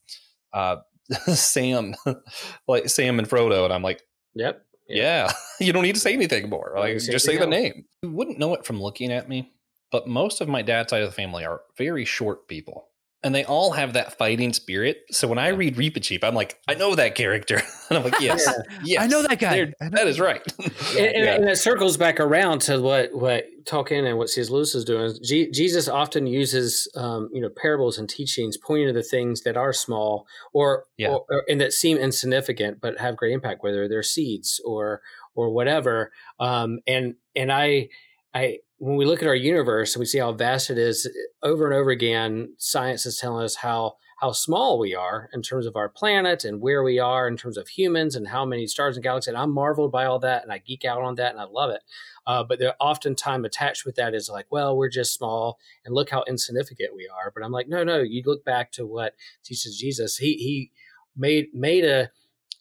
[0.53, 0.77] uh
[1.35, 1.94] Sam
[2.68, 4.03] like Sam and Frodo and I'm like
[4.35, 4.65] Yep.
[4.88, 6.75] Yeah, you don't need to say anything more.
[6.77, 7.85] Like just say the name.
[8.02, 9.52] You wouldn't know it from looking at me,
[9.90, 12.88] but most of my dad's side of the family are very short people.
[13.25, 15.02] And they all have that fighting spirit.
[15.10, 17.56] So when I read Reepicheep, I'm like, I know that character,
[17.88, 18.79] and I'm like, yes, Yeah.
[18.85, 19.64] yes, I know that guy.
[19.64, 20.42] know That is right.
[20.58, 21.35] and, and, Yeah.
[21.37, 24.50] and it circles back around to what what Tolkien and what C.S.
[24.50, 25.14] Lewis is doing.
[25.23, 29.56] Je- Jesus often uses um, you know parables and teachings, pointing to the things that
[29.56, 31.10] are small or, Yeah.
[31.10, 35.00] or, or- and that seem insignificant but have great impact, whether they're seeds or
[35.35, 36.10] or whatever.
[36.40, 37.88] Um, and and I
[38.35, 41.08] I when we look at our universe and we see how vast it is,
[41.40, 45.66] over and over again, science is telling us how how small we are in terms
[45.66, 48.96] of our planet and where we are in terms of humans and how many stars
[48.96, 49.28] and galaxies.
[49.28, 51.70] And I'm marveled by all that, and I geek out on that, and I love
[51.70, 51.83] it.
[52.26, 56.10] Uh, but there oftentimes attached with that is like, well, we're just small, and look
[56.10, 57.30] how insignificant we are.
[57.33, 58.00] But I'm like, no, no.
[58.00, 59.14] You look back to what
[59.44, 60.16] teaches Jesus.
[60.16, 60.72] He he
[61.16, 62.10] made made a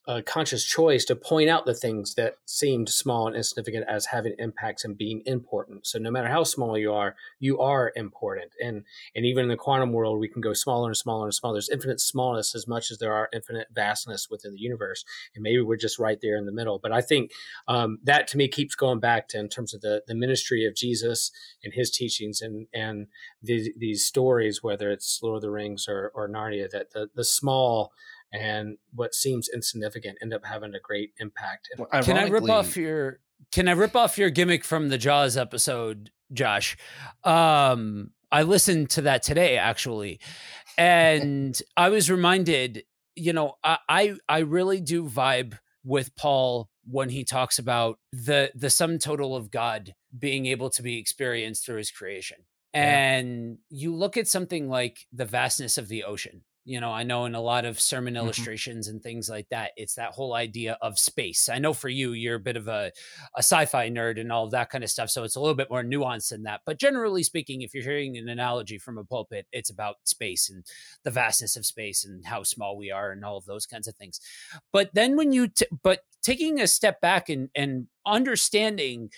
[0.07, 4.33] a conscious choice to point out the things that seemed small and insignificant as having
[4.39, 5.85] impacts and being important.
[5.85, 8.51] So no matter how small you are, you are important.
[8.59, 8.83] And
[9.15, 11.55] and even in the quantum world, we can go smaller and smaller and smaller.
[11.55, 15.05] There's infinite smallness as much as there are infinite vastness within the universe.
[15.35, 16.79] And maybe we're just right there in the middle.
[16.81, 17.31] But I think
[17.67, 20.75] um, that to me keeps going back to in terms of the the ministry of
[20.75, 21.31] Jesus
[21.63, 23.07] and his teachings and and
[23.43, 27.23] these these stories, whether it's Lord of the Rings or or Narnia, that the the
[27.23, 27.91] small
[28.33, 31.69] and what seems insignificant end up having a great impact.
[31.77, 33.19] And Can I rip off your
[33.51, 36.77] Can I rip off your gimmick from the Jaws episode, Josh?
[37.23, 40.19] Um, I listened to that today actually,
[40.77, 42.83] and I was reminded.
[43.15, 48.51] You know, I I, I really do vibe with Paul when he talks about the
[48.55, 52.37] the sum total of God being able to be experienced through His creation.
[52.73, 52.81] Yeah.
[52.81, 56.43] And you look at something like the vastness of the ocean.
[56.63, 58.17] You know, I know in a lot of sermon Mhm.
[58.17, 61.49] illustrations and things like that, it's that whole idea of space.
[61.49, 62.91] I know for you, you're a bit of a,
[63.35, 65.83] a sci-fi nerd and all that kind of stuff, so it's a little bit more
[65.83, 66.61] nuanced than that.
[66.63, 70.63] But generally speaking, if you're hearing an analogy from a pulpit, it's about space and
[71.01, 73.95] the vastness of space and how small we are and all of those kinds of
[73.95, 74.19] things.
[74.71, 79.09] But then when you, t- but taking a step back and and understanding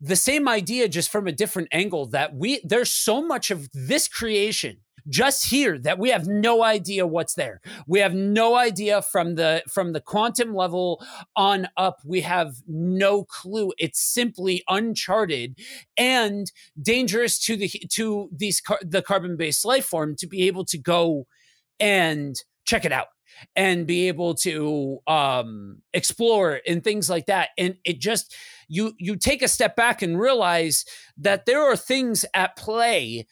[0.00, 4.08] the same idea just from a different angle that we there's so much of this
[4.08, 4.78] creation
[5.08, 7.60] just here that we have no idea what's there.
[7.86, 11.04] We have no idea from the from the quantum level
[11.36, 12.00] on up.
[12.04, 13.72] We have no clue.
[13.78, 15.58] It's simply uncharted
[15.96, 20.64] and dangerous to the to these car- the carbon based life form to be able
[20.66, 21.26] to go
[21.78, 23.08] and check it out
[23.56, 27.50] and be able to um explore and things like that.
[27.56, 28.34] And it just
[28.68, 30.84] you you take a step back and realize
[31.18, 33.26] that there are things at play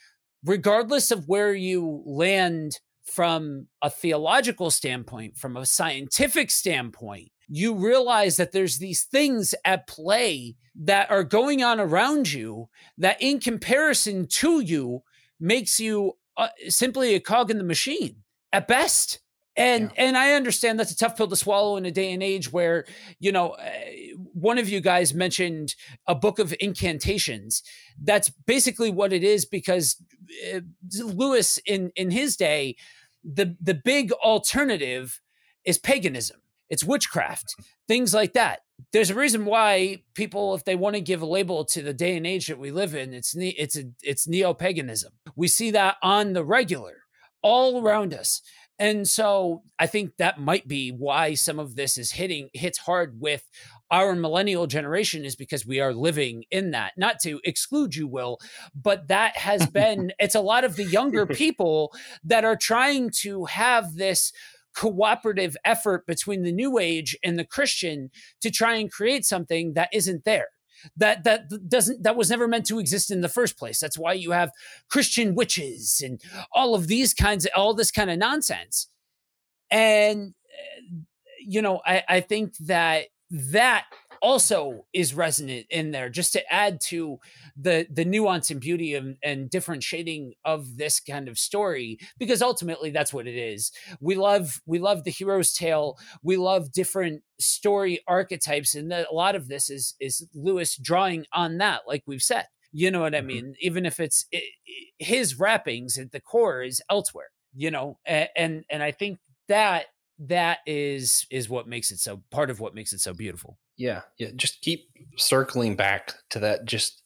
[0.45, 8.37] regardless of where you land from a theological standpoint from a scientific standpoint you realize
[8.37, 12.69] that there's these things at play that are going on around you
[12.99, 15.03] that in comparison to you
[15.41, 18.17] makes you uh, simply a cog in the machine.
[18.53, 19.21] At best
[19.59, 22.53] and and I understand that's a tough pill to swallow in a day and age
[22.53, 22.87] where
[23.19, 23.71] you know uh,
[24.33, 25.75] one of you guys mentioned
[26.07, 27.63] a book of incantations.
[28.03, 30.03] That's basically what it is because
[30.55, 30.61] uh,
[31.03, 32.77] Lewis in in his day,
[33.25, 35.21] the the big alternative
[35.65, 36.41] is paganism.
[36.71, 37.55] It's witchcraft,
[37.87, 38.61] things like that.
[38.93, 42.17] There's a reason why people, if they want to give a label to the day
[42.17, 45.13] and age that we live in, it's ne- it's a, it's neo paganism.
[45.35, 47.05] We see that on the regular,
[47.43, 48.43] all around us.
[48.79, 53.21] And so I think that might be why some of this is hitting hits hard
[53.21, 53.49] with
[53.91, 56.93] our millennial generation is because we are living in that.
[56.97, 58.39] Not to exclude you, Will,
[58.75, 61.93] but that has been it's a lot of the younger people
[62.25, 64.33] that are trying to have this
[64.75, 68.11] cooperative effort between the new age and the Christian
[68.41, 70.49] to try and create something that isn't there
[70.97, 73.81] that that doesn't that was never meant to exist in the first place.
[73.81, 74.53] That's why you have
[74.89, 76.21] christian witches and
[76.53, 78.89] all of these kinds of all this kind of nonsense.
[79.71, 80.97] And uh,
[81.41, 83.85] you know i i think that that
[84.23, 87.19] also is resonant in there just to add to
[87.57, 92.43] the the nuance and beauty and, and different shading of this kind of story because
[92.43, 93.73] ultimately that's what it is.
[94.01, 95.99] We love we love the hero's tale.
[96.23, 101.27] We love different story archetypes and that a lot of this is is lewis drawing
[101.33, 102.47] on that like we've said.
[102.73, 103.27] You know what i Mhm.
[103.27, 103.55] mean?
[103.61, 107.99] Even if it's i i- his wrappings at the core is elsewhere you know?
[108.05, 109.87] And and, and i think that
[110.19, 114.03] that is is what makes it so part of what makes it so beautiful yeah
[114.19, 117.03] yeah just keep circling back to that just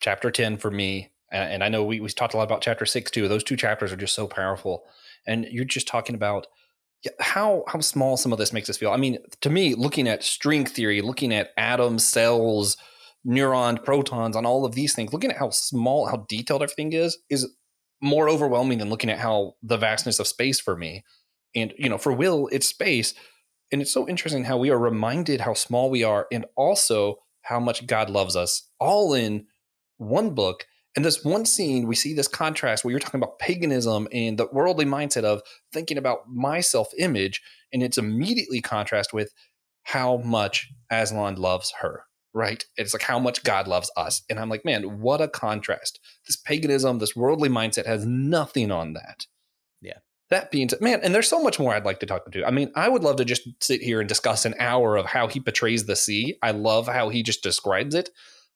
[0.00, 2.86] chapter 10 for me and, and i know we, we talked a lot about chapter
[2.86, 4.84] 6 too those two chapters are just so powerful
[5.26, 6.46] and you're just talking about
[7.20, 10.24] how how small some of this makes us feel i mean to me looking at
[10.24, 12.76] string theory looking at atoms cells
[13.24, 17.18] neurons protons on all of these things looking at how small how detailed everything is
[17.28, 17.46] is
[18.04, 21.02] more overwhelming than looking at how the vastness of space for me.
[21.56, 23.14] And, you know, for Will, it's space.
[23.72, 27.60] And it's so interesting how we are reminded how small we are and also how
[27.60, 29.46] much God loves us all in
[29.98, 30.66] one book.
[30.96, 34.46] And this one scene, we see this contrast where you're talking about paganism and the
[34.52, 35.42] worldly mindset of
[35.72, 37.42] thinking about my self image.
[37.72, 39.32] And it's immediately contrast with
[39.82, 42.64] how much Aslan loves her, right?
[42.76, 44.22] It's like how much God loves us.
[44.30, 46.00] And I'm like, man, what a contrast.
[46.26, 49.26] This paganism, this worldly mindset has nothing on that.
[50.34, 52.44] That being said, man, and there's so much more I'd like to talk to.
[52.44, 55.28] I mean, I would love to just sit here and discuss an hour of how
[55.28, 56.38] he portrays the sea.
[56.42, 58.10] I love how he just describes it.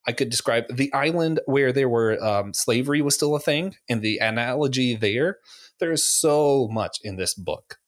[0.05, 4.03] I could describe the island where there were um, slavery was still a thing, and
[4.03, 5.39] the analogy there.
[5.79, 7.79] There is so much in this book,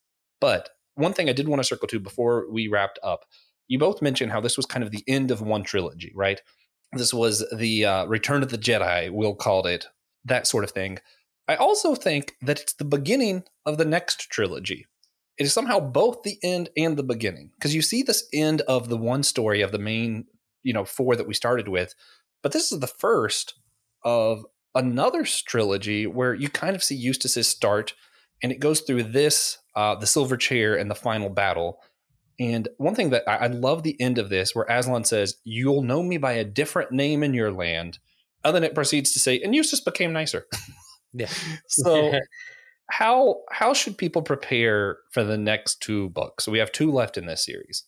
[0.40, 3.24] but one thing I did want to circle to before we wrapped up.
[3.66, 6.40] You both mentioned how this was kind of the end of one trilogy, right?
[6.92, 9.86] This was the uh, Return of the Jedi, Will called it,
[10.26, 11.00] that sort of thing.
[11.48, 14.86] I also think that it's the beginning of the next trilogy.
[15.38, 18.88] It is somehow both the end and the beginning because you see this end of
[18.88, 20.26] the one story of the main,
[20.62, 21.94] you know, four that we started with,
[22.42, 23.54] but this is the first
[24.04, 27.94] of another trilogy where you kind of see Eustace's start
[28.42, 31.80] and it goes through this, uh, the silver chair, and the final battle.
[32.38, 35.82] And one thing that I, I love the end of this, where Aslan says, "You'll
[35.82, 37.98] know me by a different name in your land,"
[38.42, 40.46] and then it proceeds to say, "And Eustace became nicer."
[41.12, 41.28] Yeah.
[41.68, 42.12] so,
[42.90, 46.44] how how should people prepare for the next two books?
[46.44, 47.84] So we have two left in this series.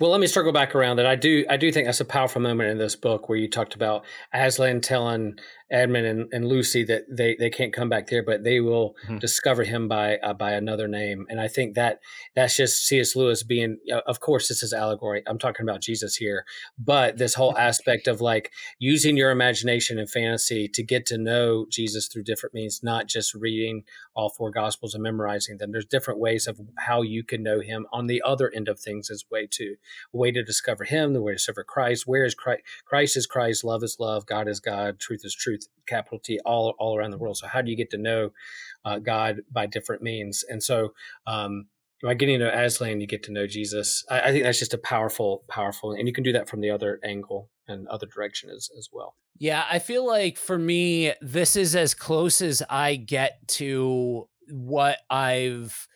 [0.00, 1.06] Well, let me circle back around that.
[1.06, 3.74] I do I do think that's a powerful moment in this book where you talked
[3.74, 5.34] about Aslan telling
[5.74, 9.18] Edmund and, and Lucy that they, they can't come back there, but they will mm-hmm.
[9.18, 11.26] discover him by uh, by another name.
[11.28, 12.00] And I think that
[12.36, 13.16] that's just C.S.
[13.16, 15.24] Lewis being, uh, of course, this is allegory.
[15.26, 16.46] I'm talking about Jesus here,
[16.78, 21.66] but this whole aspect of like using your imagination and fantasy to get to know
[21.68, 23.82] Jesus through different means, not just reading
[24.14, 25.72] all four Gospels and memorizing them.
[25.72, 29.10] There's different ways of how you can know Him on the other end of things
[29.10, 29.74] as way to
[30.14, 32.06] a way to discover Him, the way to discover Christ.
[32.06, 32.62] Where is Christ?
[32.84, 33.64] Christ is Christ.
[33.64, 34.24] Love is love.
[34.24, 35.00] God is God.
[35.00, 37.36] Truth is truth capital T all all around the world.
[37.36, 38.30] So how do you get to know
[38.84, 40.44] uh, God by different means?
[40.48, 40.94] And so
[41.26, 41.66] um,
[42.02, 44.04] by getting to Aslan, you get to know Jesus.
[44.10, 46.70] I, I, think that's just a powerful, powerful, and you can do that from the
[46.70, 49.16] other angle and other direction as as well.
[49.38, 54.98] Yeah, I feel like for me, this is as close as I get to what
[55.10, 55.88] I've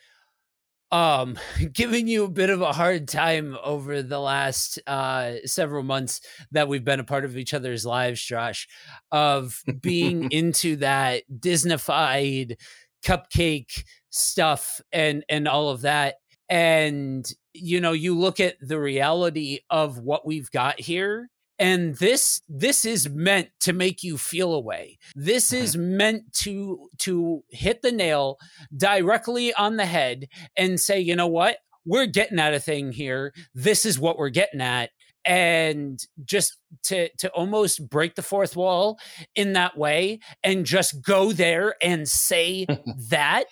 [0.90, 1.38] um
[1.72, 6.20] giving you a bit of a hard time over the last uh several months
[6.50, 8.66] that we've been a part of each other's lives josh
[9.12, 12.56] of being into that disneyfied
[13.04, 16.16] cupcake stuff and and all of that.
[16.48, 21.28] And you know you look at the reality of what we've got here
[21.58, 24.98] and this this is meant to make you feel a way.
[25.14, 25.62] This uh-huh.
[25.62, 28.38] is meant to to hit the nail
[28.76, 31.58] directly on the head and say you know what?
[31.84, 33.32] We're getting at a thing here.
[33.54, 34.90] This is what we're getting at.
[35.24, 38.98] And just to to almost break the fourth wall
[39.34, 42.66] in that way and just go there and say
[43.10, 43.44] that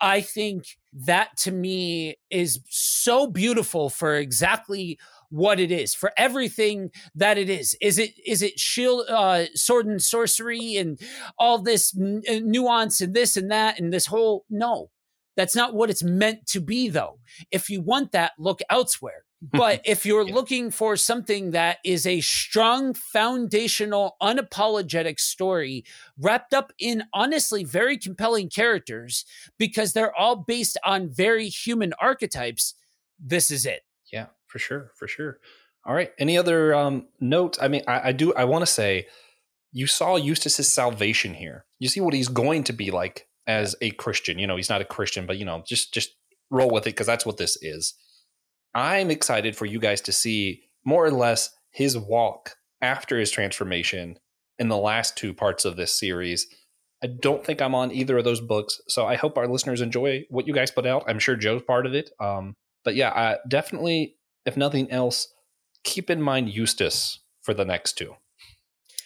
[0.00, 4.98] i think that to me is so beautiful for exactly
[5.32, 7.74] what it is for everything that it is.
[7.80, 11.00] Is it is it shield uh sword and sorcery and
[11.38, 14.90] all this n- uh, nuance and this and that and this whole no.
[15.34, 17.18] That's not what it's meant to be though.
[17.50, 19.24] If you want that look elsewhere.
[19.50, 20.34] But if you're yeah.
[20.34, 25.84] looking for something that is a strong foundational unapologetic story
[26.16, 29.24] wrapped up in honestly very compelling characters
[29.58, 32.74] because they're all based on very human archetypes
[33.18, 33.80] this is it.
[34.12, 35.38] Yeah for sure, for sure.
[35.86, 36.12] All right.
[36.18, 37.58] Any other um, notes?
[37.60, 38.34] I mean, I, I do.
[38.34, 39.06] I want to say,
[39.72, 41.64] you saw Eustace's salvation here.
[41.78, 44.38] You see what he's going to be like as a Christian.
[44.38, 46.10] You know, he's not a Christian, but you know, just just
[46.50, 47.94] roll with it because that's what this is.
[48.74, 54.18] I'm excited for you guys to see more or less his walk after his transformation
[54.58, 56.46] in the last two parts of this series.
[57.02, 60.24] I don't think I'm on either of those books, so I hope our listeners enjoy
[60.28, 61.04] what you guys put out.
[61.08, 62.10] I'm sure Joe's part of it.
[62.20, 65.28] Um, but yeah, I definitely if nothing else,
[65.84, 68.14] keep in mind Eustace for the next two.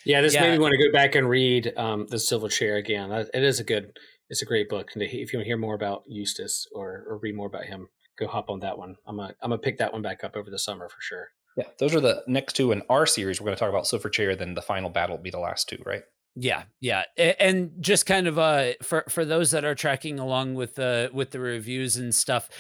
[0.05, 0.43] Yeah, this yeah.
[0.43, 3.11] made me want to go back and read um, the Silver Chair again.
[3.11, 3.99] It is a good,
[4.31, 4.91] it's a great book.
[4.95, 7.89] And if you want to hear more about Eustace or, or read more about him,
[8.19, 8.97] go hop on that one.
[9.07, 11.29] I'm gonna I'm gonna pick that one back up over the summer for sure.
[11.57, 13.41] Yeah, those are the next two in our series.
[13.41, 14.37] We're going to talk about Silver Chair.
[14.37, 16.03] Then the final battle will be the last two, right?
[16.39, 20.75] Yeah, yeah, and just kind of uh for for those that are tracking along with
[20.75, 22.51] the with the reviews and stuff,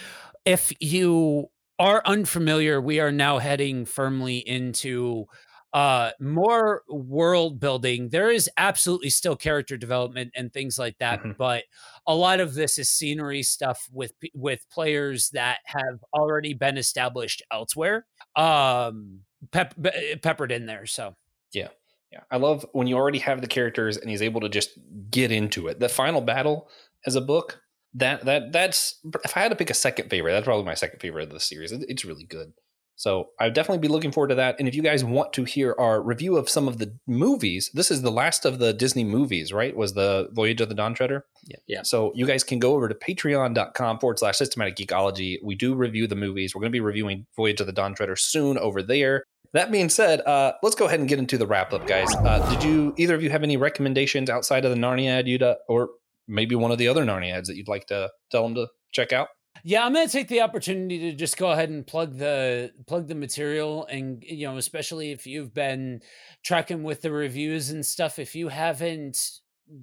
[0.46, 5.26] if you are unfamiliar, we are now heading firmly into
[5.72, 8.08] uh, more world building.
[8.08, 11.36] There is absolutely still character development and things like that, Mhm.
[11.36, 11.64] but
[12.06, 17.42] a lot of this is scenery stuff with with players that have already been established
[17.52, 18.06] elsewhere,
[18.36, 19.20] um,
[19.50, 19.74] pep-
[20.22, 20.86] peppered in there.
[20.86, 21.14] So
[21.52, 21.68] yeah,
[22.12, 22.20] Yeah.
[22.30, 24.78] I love when you already have the characters and he's able to just
[25.10, 25.78] get into it.
[25.80, 26.70] The final battle
[27.04, 27.60] as a book,
[27.96, 31.00] that that that's if I had to pick a second favorite, that's probably my second
[31.00, 31.72] favorite of the series.
[31.72, 32.52] It- It's really good.
[32.98, 34.56] So I'd definitely be looking forward to that.
[34.58, 37.90] And if you guys want to hear our review of some of the movies, this
[37.90, 39.76] is the last of the Disney movies, right?
[39.76, 41.26] Was the Voyage of the Dawn Treader?
[41.46, 41.58] Yeah.
[41.66, 41.82] Yeah.
[41.82, 45.36] So you guys can go over to patreon.com forward slash systematic geekology.
[45.42, 46.54] We do review the movies.
[46.54, 49.24] We're going to be reviewing Voyage of the Dawn Treader soon over there.
[49.52, 52.14] That being said, uh, let's go ahead and get into the wrap up, guys.
[52.14, 55.90] Uh, did you either of you have any recommendations outside of the Narnia uh, or
[56.26, 59.12] maybe one of the other Narnia ads that you'd like to tell them to check
[59.12, 59.28] out?
[59.64, 63.08] Yeah, I'm going to take the opportunity to just go ahead and plug the plug
[63.08, 66.02] the material and you know, especially if you've been
[66.44, 69.18] tracking with the reviews and stuff if you haven't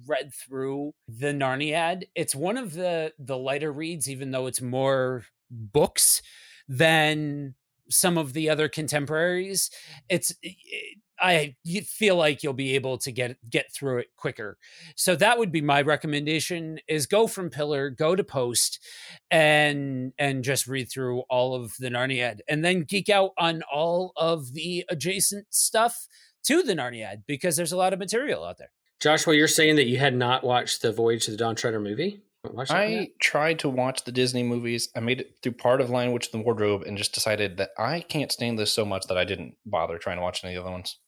[0.06, 4.62] read through the Narnia Narniad, it's one of the the lighter reads even though it's
[4.62, 6.22] more books
[6.68, 7.54] than
[7.90, 9.70] some of the other contemporaries.
[10.08, 10.34] It's
[11.24, 11.56] I
[11.86, 14.58] feel like you'll be able to get get through it quicker.
[14.94, 18.78] So that would be my recommendation is go from pillar, go to post
[19.30, 24.12] and and just read through all of the Narniad and then geek out on all
[24.16, 26.06] of the adjacent stuff
[26.44, 28.70] to the Narniad because there's a lot of material out there.
[29.00, 32.20] Joshua, you're saying that you had not watched the Voyage to the Dawn Treader movie?
[32.68, 34.90] I tried to watch the Disney movies.
[34.94, 37.70] I made it through part of Lion Witch and the Wardrobe and just decided that
[37.78, 40.62] I can't stand this so much that I didn't bother trying to watch any of
[40.62, 40.98] the other ones.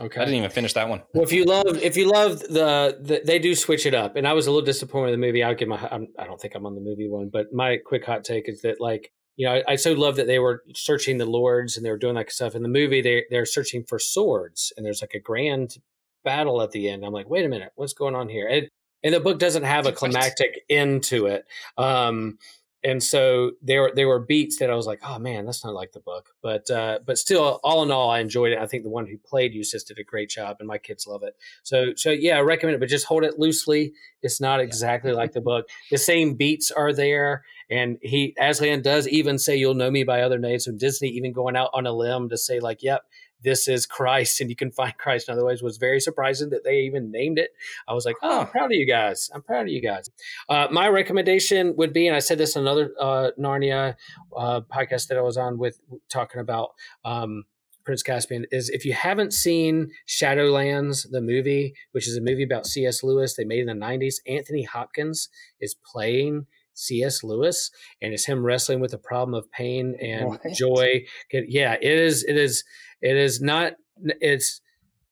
[0.00, 0.20] Okay.
[0.20, 1.02] I didn't even finish that one.
[1.14, 4.26] Well, if you love, if you love the, the, they do switch it up, and
[4.26, 5.42] I was a little disappointed with the movie.
[5.42, 8.04] I'll give my, I'm, I don't think I'm on the movie one, but my quick
[8.04, 11.18] hot take is that like, you know, I, I so love that they were searching
[11.18, 13.00] the lords and they were doing that stuff in the movie.
[13.00, 15.76] They they're searching for swords, and there's like a grand
[16.24, 17.04] battle at the end.
[17.04, 18.46] I'm like, wait a minute, what's going on here?
[18.46, 18.68] And,
[19.02, 21.44] and the book doesn't have a climactic end to it.
[21.76, 22.38] Um,
[22.84, 25.92] and so there there were beats that I was like, oh man, that's not like
[25.92, 26.30] the book.
[26.42, 28.58] But uh, but still, all in all, I enjoyed it.
[28.58, 31.22] I think the one who played Eustace did a great job, and my kids love
[31.22, 31.36] it.
[31.62, 33.92] So so yeah, I recommend it, but just hold it loosely.
[34.22, 35.68] It's not exactly like the book.
[35.90, 40.22] The same beats are there, and he Aslan does even say, "You'll know me by
[40.22, 43.02] other names." So Disney even going out on a limb to say like, "Yep."
[43.42, 45.62] This is Christ, and you can find Christ in other ways.
[45.62, 47.50] Was very surprising that they even named it.
[47.88, 49.30] I was like, "Oh, I'm proud of you guys.
[49.34, 50.10] I'm proud of you guys."
[50.48, 53.96] Uh, my recommendation would be, and I said this in another uh, Narnia
[54.36, 56.70] uh, podcast that I was on with talking about
[57.04, 57.44] um,
[57.84, 62.66] Prince Caspian, is if you haven't seen Shadowlands, the movie, which is a movie about
[62.66, 63.02] C.S.
[63.02, 65.28] Lewis, they made in the 90s, Anthony Hopkins
[65.60, 67.22] is playing C.S.
[67.22, 67.70] Lewis,
[68.00, 70.40] and it's him wrestling with the problem of pain and What?
[70.54, 71.04] joy.
[71.32, 72.24] Yeah, it is.
[72.24, 72.64] It is.
[73.00, 73.74] It is not.
[74.20, 74.60] It's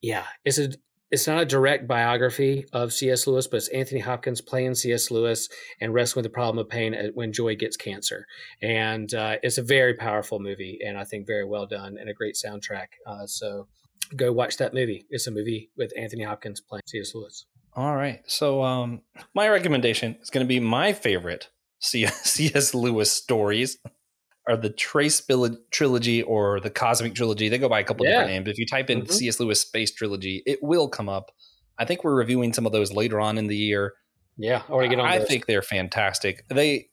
[0.00, 0.24] yeah.
[0.44, 0.70] It's a
[1.10, 3.26] it's not a direct biography of C.S.
[3.26, 5.10] Lewis, but it's Anthony Hopkins playing C.S.
[5.10, 5.48] Lewis
[5.80, 8.26] and wrestling with the problem of pain when Joy gets cancer.
[8.62, 12.14] And uh, it's a very powerful movie, and I think very well done and a
[12.14, 12.86] great soundtrack.
[13.06, 13.66] Uh, so
[14.14, 15.04] go watch that movie.
[15.10, 17.12] It's a movie with Anthony Hopkins playing C.S.
[17.14, 17.46] Lewis.
[17.74, 18.20] All right.
[18.26, 19.02] So um
[19.34, 21.48] my recommendation is going to be my favorite
[21.80, 22.74] C.S.
[22.74, 23.78] Lewis stories
[24.48, 25.22] are the Trace
[25.70, 27.48] trilogy or the Cosmic trilogy.
[27.48, 28.12] They go by a couple Yeah.
[28.12, 28.48] different names.
[28.48, 29.10] If you type in Mhm.
[29.12, 29.38] C.S.
[29.40, 31.30] Lewis Space Trilogy, it will come up.
[31.78, 33.94] I think we're reviewing some of those later on in the year.
[34.36, 35.06] Yeah, I want to get on.
[35.06, 35.28] I those.
[35.28, 36.44] think they're fantastic.
[36.48, 36.88] They,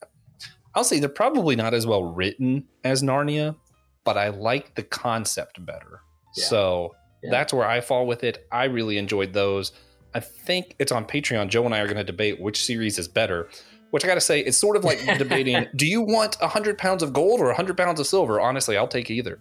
[0.75, 3.55] I'll say they're probably not as well written as Narnia,
[4.03, 6.01] but I like the concept better.
[6.35, 6.45] Yeah.
[6.45, 7.31] So Yeah.
[7.31, 8.45] that's where I fall with it.
[8.51, 9.71] I really enjoyed those.
[10.17, 11.49] I think it's on Patreon.
[11.49, 13.47] Joe and I are going to debate which series is better.
[13.91, 17.03] Which I got to say, it's sort of like debating: Do you want hundred pounds
[17.03, 18.41] of gold or hundred pounds of silver?
[18.41, 19.39] Honestly, I'll take either.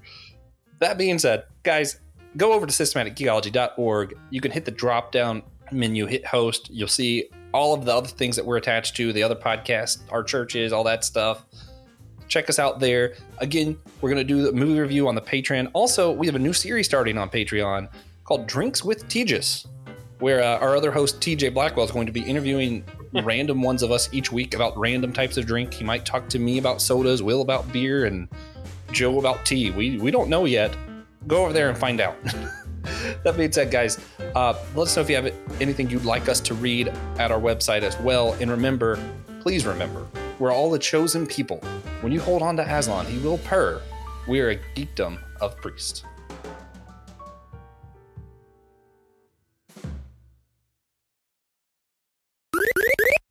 [0.81, 1.99] That being said, guys,
[2.37, 4.19] go over to systematicgeekology.org.
[4.29, 6.69] You can hit the drop down menu, hit host.
[6.71, 10.23] You'll see all of the other things that we're attached to, the other podcasts, our
[10.23, 11.47] churches, all that stuff.
[12.29, 13.15] Check us out there.
[13.39, 15.71] Again, we're going to do the movie review on the Patreon.
[15.73, 17.89] Also, we have a new series starting on Patreon
[18.25, 19.67] called Drinks with Tejas,
[20.19, 22.85] where uh, our other host, TJ Blackwell, is going to be interviewing
[23.25, 25.75] random ones of us each week about random types of drink.
[25.75, 28.29] He might talk to me about sodas, Will about beer, and
[28.93, 29.71] Joe about tea.
[29.71, 30.77] We, we don't know yet.
[31.27, 32.17] Go over there and find out.
[33.25, 33.99] that being said, guys,
[34.35, 36.89] uh, let us know if you have anything you'd like us to read
[37.19, 38.35] at our website as well.
[38.35, 38.99] And remember,
[39.41, 40.07] please remember,
[40.39, 41.59] we're all the chosen people.
[42.01, 43.81] When you hold on to Aslan, he will purr.
[44.29, 46.05] We are a geekdom of priests.